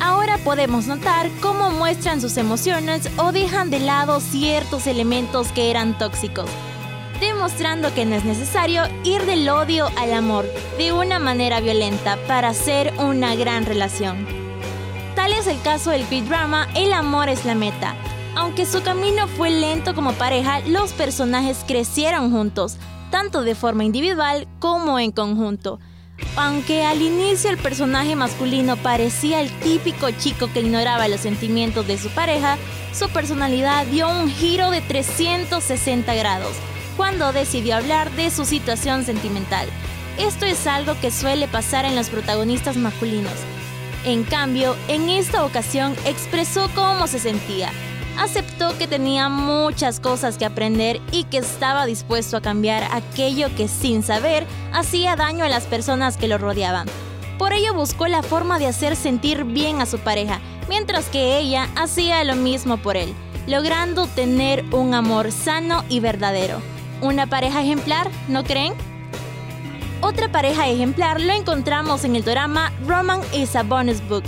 Ahora 0.00 0.38
podemos 0.38 0.86
notar 0.86 1.30
cómo 1.40 1.70
muestran 1.70 2.20
sus 2.20 2.36
emociones 2.36 3.08
o 3.16 3.32
dejan 3.32 3.70
de 3.70 3.80
lado 3.80 4.20
ciertos 4.20 4.86
elementos 4.86 5.48
que 5.48 5.70
eran 5.70 5.96
tóxicos, 5.96 6.50
demostrando 7.20 7.94
que 7.94 8.04
no 8.04 8.16
es 8.16 8.24
necesario 8.24 8.82
ir 9.04 9.24
del 9.24 9.48
odio 9.48 9.88
al 9.96 10.12
amor 10.12 10.46
de 10.76 10.92
una 10.92 11.18
manera 11.18 11.60
violenta 11.60 12.18
para 12.26 12.48
hacer 12.48 12.92
una 12.98 13.34
gran 13.34 13.64
relación. 13.64 14.26
Tal 15.14 15.32
es 15.32 15.46
el 15.46 15.60
caso 15.62 15.90
del 15.90 16.06
K-drama 16.06 16.68
El 16.74 16.92
amor 16.92 17.28
es 17.28 17.44
la 17.44 17.54
meta. 17.54 17.94
Aunque 18.34 18.66
su 18.66 18.82
camino 18.82 19.28
fue 19.28 19.50
lento 19.50 19.94
como 19.94 20.12
pareja, 20.12 20.60
los 20.66 20.92
personajes 20.92 21.64
crecieron 21.66 22.32
juntos, 22.32 22.78
tanto 23.10 23.42
de 23.42 23.54
forma 23.54 23.84
individual 23.84 24.48
como 24.58 24.98
en 24.98 25.12
conjunto. 25.12 25.78
Aunque 26.36 26.84
al 26.84 27.02
inicio 27.02 27.50
el 27.50 27.58
personaje 27.58 28.16
masculino 28.16 28.76
parecía 28.76 29.40
el 29.40 29.50
típico 29.60 30.10
chico 30.10 30.50
que 30.52 30.60
ignoraba 30.60 31.08
los 31.08 31.20
sentimientos 31.20 31.86
de 31.86 31.98
su 31.98 32.08
pareja, 32.10 32.56
su 32.92 33.08
personalidad 33.08 33.86
dio 33.86 34.08
un 34.08 34.30
giro 34.30 34.70
de 34.70 34.80
360 34.80 36.14
grados 36.14 36.56
cuando 36.96 37.32
decidió 37.32 37.76
hablar 37.76 38.10
de 38.12 38.30
su 38.30 38.44
situación 38.44 39.04
sentimental. 39.04 39.68
Esto 40.18 40.46
es 40.46 40.66
algo 40.66 40.98
que 41.00 41.10
suele 41.10 41.48
pasar 41.48 41.84
en 41.84 41.96
los 41.96 42.08
protagonistas 42.08 42.76
masculinos 42.76 43.34
en 44.04 44.22
cambio, 44.24 44.76
en 44.88 45.08
esta 45.08 45.46
ocasión 45.46 45.94
expresó 46.04 46.70
cómo 46.74 47.06
se 47.06 47.18
sentía. 47.18 47.70
Aceptó 48.18 48.76
que 48.78 48.86
tenía 48.86 49.28
muchas 49.28 49.98
cosas 49.98 50.38
que 50.38 50.44
aprender 50.44 51.00
y 51.10 51.24
que 51.24 51.38
estaba 51.38 51.84
dispuesto 51.84 52.36
a 52.36 52.40
cambiar 52.40 52.84
aquello 52.92 53.48
que 53.56 53.66
sin 53.68 54.02
saber 54.02 54.46
hacía 54.72 55.16
daño 55.16 55.44
a 55.44 55.48
las 55.48 55.64
personas 55.64 56.16
que 56.16 56.28
lo 56.28 56.38
rodeaban. 56.38 56.86
Por 57.38 57.52
ello 57.52 57.74
buscó 57.74 58.06
la 58.06 58.22
forma 58.22 58.58
de 58.58 58.66
hacer 58.66 58.94
sentir 58.94 59.44
bien 59.44 59.80
a 59.80 59.86
su 59.86 59.98
pareja, 59.98 60.40
mientras 60.68 61.06
que 61.06 61.38
ella 61.38 61.68
hacía 61.74 62.22
lo 62.22 62.36
mismo 62.36 62.76
por 62.76 62.96
él, 62.96 63.12
logrando 63.48 64.06
tener 64.06 64.64
un 64.72 64.94
amor 64.94 65.32
sano 65.32 65.84
y 65.88 65.98
verdadero. 65.98 66.60
Una 67.00 67.26
pareja 67.26 67.62
ejemplar, 67.62 68.08
¿no 68.28 68.44
creen? 68.44 68.74
Otra 70.00 70.30
pareja 70.30 70.68
ejemplar 70.68 71.20
lo 71.20 71.32
encontramos 71.32 72.04
en 72.04 72.14
el 72.14 72.24
drama 72.24 72.72
Roman 72.86 73.20
is 73.32 73.56
a 73.56 73.62
Bonus 73.62 74.06
Book. 74.08 74.24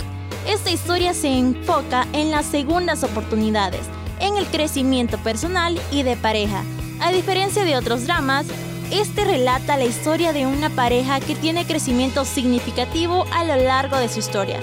Esta 0.47 0.71
historia 0.71 1.13
se 1.13 1.27
enfoca 1.27 2.07
en 2.13 2.31
las 2.31 2.45
segundas 2.45 3.03
oportunidades, 3.03 3.81
en 4.21 4.37
el 4.37 4.45
crecimiento 4.45 5.17
personal 5.17 5.77
y 5.91 6.03
de 6.03 6.15
pareja. 6.15 6.63
A 7.01 7.11
diferencia 7.11 7.65
de 7.65 7.75
otros 7.75 8.05
dramas, 8.07 8.45
este 8.89 9.25
relata 9.25 9.75
la 9.75 9.83
historia 9.83 10.31
de 10.31 10.47
una 10.47 10.69
pareja 10.69 11.19
que 11.19 11.35
tiene 11.35 11.65
crecimiento 11.65 12.23
significativo 12.23 13.25
a 13.33 13.43
lo 13.43 13.57
largo 13.57 13.97
de 13.97 14.07
su 14.07 14.19
historia, 14.19 14.61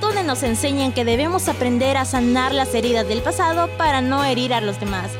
donde 0.00 0.24
nos 0.24 0.42
enseñan 0.42 0.92
que 0.92 1.04
debemos 1.04 1.48
aprender 1.48 1.98
a 1.98 2.06
sanar 2.06 2.54
las 2.54 2.74
heridas 2.74 3.06
del 3.06 3.20
pasado 3.20 3.68
para 3.76 4.00
no 4.00 4.24
herir 4.24 4.54
a 4.54 4.62
los 4.62 4.80
demás, 4.80 5.10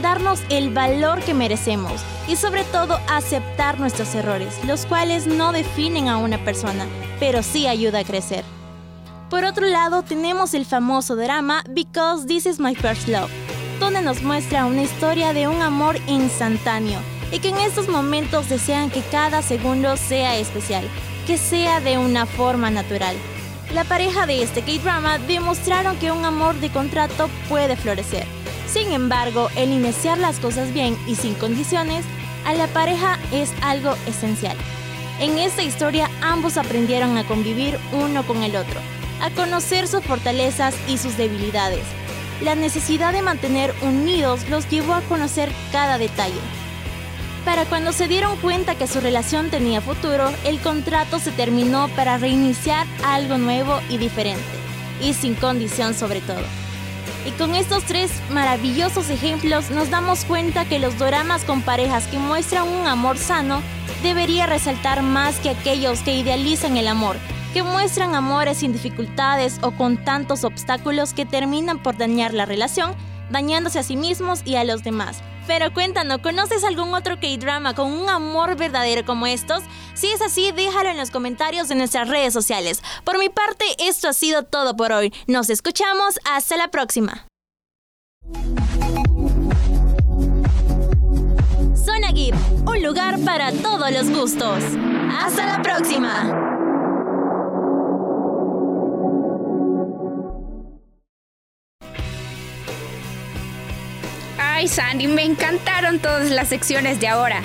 darnos 0.00 0.40
el 0.50 0.72
valor 0.72 1.20
que 1.22 1.34
merecemos 1.34 2.00
y 2.28 2.36
sobre 2.36 2.62
todo 2.62 3.00
aceptar 3.08 3.80
nuestros 3.80 4.14
errores, 4.14 4.54
los 4.64 4.86
cuales 4.86 5.26
no 5.26 5.50
definen 5.50 6.06
a 6.06 6.18
una 6.18 6.38
persona, 6.44 6.86
pero 7.18 7.42
sí 7.42 7.66
ayuda 7.66 7.98
a 7.98 8.04
crecer. 8.04 8.44
Por 9.30 9.44
otro 9.44 9.66
lado, 9.66 10.02
tenemos 10.02 10.54
el 10.54 10.64
famoso 10.64 11.14
drama 11.14 11.62
Because 11.68 12.26
This 12.26 12.46
Is 12.46 12.58
My 12.58 12.74
First 12.74 13.08
Love, 13.08 13.30
donde 13.78 14.00
nos 14.00 14.22
muestra 14.22 14.64
una 14.64 14.82
historia 14.82 15.34
de 15.34 15.46
un 15.46 15.60
amor 15.60 15.96
instantáneo 16.06 16.98
y 17.30 17.38
que 17.38 17.50
en 17.50 17.58
estos 17.58 17.88
momentos 17.88 18.48
desean 18.48 18.88
que 18.90 19.02
cada 19.02 19.42
segundo 19.42 19.98
sea 19.98 20.38
especial, 20.38 20.88
que 21.26 21.36
sea 21.36 21.80
de 21.80 21.98
una 21.98 22.24
forma 22.24 22.70
natural. 22.70 23.14
La 23.74 23.84
pareja 23.84 24.24
de 24.24 24.42
este 24.42 24.62
K-drama 24.62 25.18
demostraron 25.18 25.98
que 25.98 26.10
un 26.10 26.24
amor 26.24 26.54
de 26.54 26.70
contrato 26.70 27.28
puede 27.50 27.76
florecer. 27.76 28.24
Sin 28.66 28.92
embargo, 28.92 29.50
el 29.56 29.70
iniciar 29.70 30.16
las 30.16 30.40
cosas 30.40 30.72
bien 30.72 30.96
y 31.06 31.16
sin 31.16 31.34
condiciones 31.34 32.06
a 32.46 32.54
la 32.54 32.66
pareja 32.68 33.18
es 33.30 33.52
algo 33.60 33.94
esencial. 34.06 34.56
En 35.20 35.36
esta 35.36 35.62
historia 35.62 36.08
ambos 36.22 36.56
aprendieron 36.56 37.18
a 37.18 37.26
convivir 37.26 37.78
uno 37.92 38.26
con 38.26 38.42
el 38.42 38.56
otro 38.56 38.80
a 39.20 39.30
conocer 39.30 39.86
sus 39.88 40.04
fortalezas 40.04 40.74
y 40.88 40.98
sus 40.98 41.16
debilidades. 41.16 41.84
La 42.40 42.54
necesidad 42.54 43.12
de 43.12 43.22
mantener 43.22 43.74
unidos 43.82 44.48
los 44.48 44.68
llevó 44.68 44.94
a 44.94 45.00
conocer 45.02 45.50
cada 45.72 45.98
detalle. 45.98 46.40
Para 47.44 47.64
cuando 47.64 47.92
se 47.92 48.08
dieron 48.08 48.36
cuenta 48.36 48.74
que 48.76 48.86
su 48.86 49.00
relación 49.00 49.50
tenía 49.50 49.80
futuro, 49.80 50.30
el 50.44 50.60
contrato 50.60 51.18
se 51.18 51.32
terminó 51.32 51.88
para 51.96 52.18
reiniciar 52.18 52.86
algo 53.04 53.38
nuevo 53.38 53.80
y 53.88 53.96
diferente, 53.96 54.44
y 55.02 55.14
sin 55.14 55.34
condición 55.34 55.94
sobre 55.94 56.20
todo. 56.20 56.42
Y 57.26 57.30
con 57.32 57.54
estos 57.54 57.84
tres 57.84 58.12
maravillosos 58.30 59.10
ejemplos 59.10 59.70
nos 59.70 59.90
damos 59.90 60.24
cuenta 60.24 60.64
que 60.66 60.78
los 60.78 60.96
doramas 60.98 61.44
con 61.44 61.62
parejas 61.62 62.06
que 62.06 62.18
muestran 62.18 62.68
un 62.68 62.86
amor 62.86 63.18
sano 63.18 63.62
debería 64.02 64.46
resaltar 64.46 65.02
más 65.02 65.36
que 65.40 65.50
aquellos 65.50 66.00
que 66.00 66.14
idealizan 66.14 66.76
el 66.76 66.86
amor 66.86 67.16
que 67.52 67.62
muestran 67.62 68.14
amores 68.14 68.58
sin 68.58 68.72
dificultades 68.72 69.58
o 69.62 69.72
con 69.72 70.04
tantos 70.04 70.44
obstáculos 70.44 71.12
que 71.14 71.26
terminan 71.26 71.82
por 71.82 71.96
dañar 71.96 72.34
la 72.34 72.44
relación, 72.44 72.94
dañándose 73.30 73.78
a 73.78 73.82
sí 73.82 73.96
mismos 73.96 74.42
y 74.44 74.56
a 74.56 74.64
los 74.64 74.82
demás. 74.82 75.22
Pero 75.46 75.72
cuéntanos, 75.72 76.18
¿conoces 76.18 76.62
algún 76.62 76.92
otro 76.92 77.18
K-drama 77.18 77.74
con 77.74 77.90
un 77.90 78.08
amor 78.10 78.56
verdadero 78.56 79.06
como 79.06 79.26
estos? 79.26 79.62
Si 79.94 80.08
es 80.08 80.20
así, 80.20 80.52
déjalo 80.52 80.90
en 80.90 80.98
los 80.98 81.10
comentarios 81.10 81.68
de 81.68 81.74
nuestras 81.74 82.08
redes 82.08 82.34
sociales. 82.34 82.82
Por 83.04 83.18
mi 83.18 83.30
parte, 83.30 83.64
esto 83.78 84.08
ha 84.08 84.12
sido 84.12 84.42
todo 84.42 84.76
por 84.76 84.92
hoy. 84.92 85.12
Nos 85.26 85.48
escuchamos, 85.48 86.20
hasta 86.30 86.58
la 86.58 86.68
próxima. 86.68 87.26
Zona 91.74 92.12
Geek, 92.12 92.34
un 92.66 92.82
lugar 92.82 93.18
para 93.20 93.50
todos 93.50 93.90
los 93.90 94.10
gustos. 94.10 94.62
Hasta 95.10 95.46
la 95.46 95.62
próxima. 95.62 96.57
Ay, 104.58 104.66
Sandy, 104.66 105.06
me 105.06 105.22
encantaron 105.22 106.00
todas 106.00 106.32
las 106.32 106.48
secciones 106.48 106.98
de 106.98 107.06
ahora. 107.06 107.42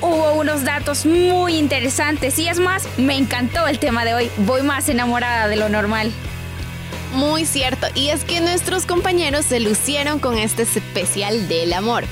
Hubo 0.00 0.32
unos 0.32 0.64
datos 0.64 1.06
muy 1.06 1.54
interesantes 1.54 2.36
y 2.36 2.48
es 2.48 2.58
más, 2.58 2.88
me 2.96 3.16
encantó 3.16 3.68
el 3.68 3.78
tema 3.78 4.04
de 4.04 4.14
hoy. 4.14 4.30
Voy 4.38 4.62
más 4.62 4.88
enamorada 4.88 5.46
de 5.46 5.54
lo 5.54 5.68
normal. 5.68 6.10
Muy 7.14 7.44
cierto, 7.44 7.86
y 7.94 8.08
es 8.08 8.24
que 8.24 8.40
nuestros 8.40 8.86
compañeros 8.86 9.44
se 9.44 9.60
lucieron 9.60 10.18
con 10.18 10.36
este 10.36 10.64
especial 10.64 11.46
del 11.46 11.72
amor. 11.74 12.02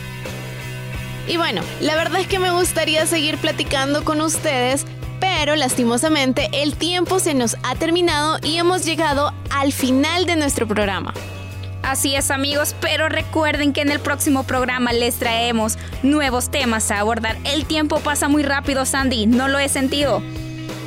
Y 1.27 1.39
bueno, 1.39 1.61
la 1.81 1.97
verdad 1.97 2.21
es 2.21 2.29
que 2.29 2.39
me 2.39 2.53
gustaría 2.53 3.05
seguir 3.05 3.39
platicando 3.39 4.05
con 4.05 4.21
ustedes, 4.21 4.87
pero 5.19 5.57
lastimosamente 5.57 6.51
el 6.53 6.77
tiempo 6.77 7.19
se 7.19 7.35
nos 7.35 7.57
ha 7.65 7.75
terminado 7.75 8.39
y 8.45 8.59
hemos 8.59 8.85
llegado 8.85 9.35
al 9.51 9.73
final 9.73 10.25
de 10.25 10.37
nuestro 10.37 10.69
programa. 10.69 11.15
Así 11.87 12.17
es 12.17 12.33
amigos, 12.33 12.75
pero 12.81 13.09
recuerden 13.09 13.73
que 13.73 13.81
en 13.81 13.93
el 13.93 14.01
próximo 14.01 14.43
programa 14.43 14.93
les 14.93 15.15
traemos 15.21 15.79
nuevos 16.03 16.51
temas 16.51 16.91
a 16.91 16.99
abordar. 16.99 17.39
El 17.45 17.65
tiempo 17.65 18.01
pasa 18.01 18.27
muy 18.27 18.43
rápido, 18.43 18.85
Sandy, 18.85 19.27
no 19.27 19.47
lo 19.47 19.61
he 19.61 19.69
sentido. 19.69 20.21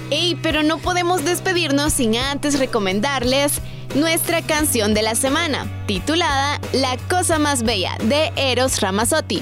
Ey, 0.09 0.37
pero 0.43 0.61
no 0.61 0.77
podemos 0.77 1.23
despedirnos 1.23 1.93
sin 1.93 2.17
antes 2.17 2.59
recomendarles 2.59 3.61
nuestra 3.95 4.41
canción 4.41 4.93
de 4.93 5.03
la 5.03 5.15
semana, 5.15 5.71
titulada 5.87 6.59
La 6.73 6.97
cosa 7.09 7.39
más 7.39 7.63
bella 7.63 7.95
de 8.03 8.33
Eros 8.35 8.81
Ramazzotti. 8.81 9.41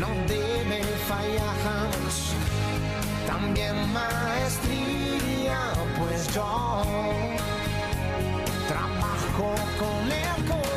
No 0.00 0.08
debe 0.26 0.82
fallar 1.06 1.90
también 3.26 3.76
maestría, 3.92 5.60
pues 5.98 6.26
yo 6.34 6.82
trabajo 8.66 9.54
con 9.78 10.10
el 10.10 10.44
corazón. 10.48 10.69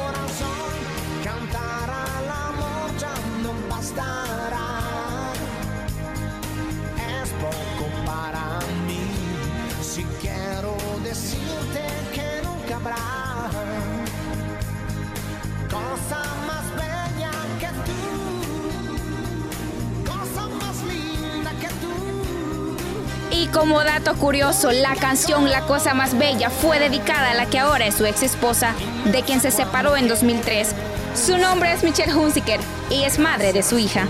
Y 23.43 23.47
como 23.47 23.83
dato 23.83 24.15
curioso, 24.15 24.71
la 24.71 24.95
canción 24.95 25.49
La 25.51 25.65
cosa 25.65 25.93
más 25.93 26.17
bella 26.17 26.49
fue 26.49 26.79
dedicada 26.79 27.31
a 27.31 27.33
la 27.33 27.45
que 27.45 27.59
ahora 27.59 27.85
es 27.85 27.95
su 27.95 28.05
ex 28.05 28.23
esposa, 28.23 28.73
de 29.03 29.21
quien 29.21 29.41
se 29.41 29.51
separó 29.51 29.97
en 29.97 30.07
2003. 30.07 30.69
Su 31.13 31.37
nombre 31.37 31.73
es 31.73 31.83
Michelle 31.83 32.15
Hunziker 32.15 32.61
y 32.89 33.03
es 33.03 33.19
madre 33.19 33.51
de 33.51 33.61
su 33.61 33.77
hija. 33.77 34.07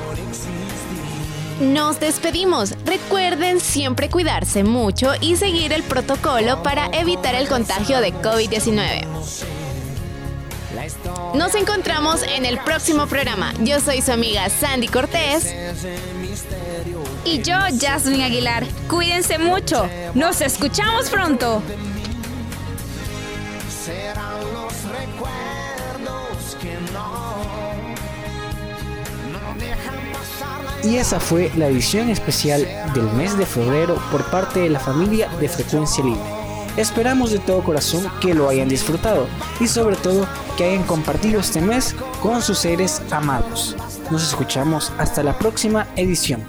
Nos 1.62 2.00
despedimos. 2.00 2.76
Recuerden 2.86 3.60
siempre 3.60 4.08
cuidarse 4.08 4.64
mucho 4.64 5.14
y 5.20 5.36
seguir 5.36 5.74
el 5.74 5.82
protocolo 5.82 6.62
para 6.62 6.86
evitar 6.94 7.34
el 7.34 7.48
contagio 7.48 8.02
de 8.02 8.14
COVID-19. 8.14 9.08
Nos 11.34 11.56
encontramos 11.56 12.22
en 12.22 12.46
el 12.46 12.60
próximo 12.60 13.08
programa. 13.08 13.52
Yo 13.62 13.80
soy 13.80 14.04
su 14.04 14.12
amiga 14.12 14.48
Sandy 14.50 14.90
Cortés. 14.90 15.56
Y 17.26 17.42
yo, 17.42 17.56
Jasmine 17.80 18.26
Aguilar. 18.26 18.66
Cuídense 18.90 19.38
mucho. 19.38 19.88
Nos 20.14 20.42
escuchamos 20.42 21.10
pronto. 21.10 21.62
Y 30.84 30.98
esa 30.98 31.20
fue 31.20 31.50
la 31.56 31.68
edición 31.68 32.10
especial 32.10 32.68
del 32.94 33.06
mes 33.14 33.38
de 33.38 33.46
febrero 33.46 33.96
por 34.12 34.26
parte 34.26 34.60
de 34.60 34.70
la 34.70 34.80
familia 34.82 35.30
de 35.40 35.48
Frecuencia 35.48 36.04
Libre. 36.04 36.20
Esperamos 36.76 37.32
de 37.32 37.40
todo 37.40 37.64
corazón 37.64 38.12
que 38.20 38.34
lo 38.34 38.50
hayan 38.50 38.68
disfrutado 38.68 39.28
y 39.62 39.68
sobre 39.68 39.96
todo 39.96 40.28
que 40.58 40.66
hayan 40.66 40.84
compartido 40.84 41.40
este 41.40 41.62
mes 41.62 41.96
con 42.22 42.42
sus 42.42 42.58
seres 42.58 43.02
amados. 43.12 43.78
Nos 44.12 44.28
escuchamos 44.28 44.92
hasta 44.98 45.24
la 45.24 45.38
próxima 45.38 45.88
edición. 45.96 46.44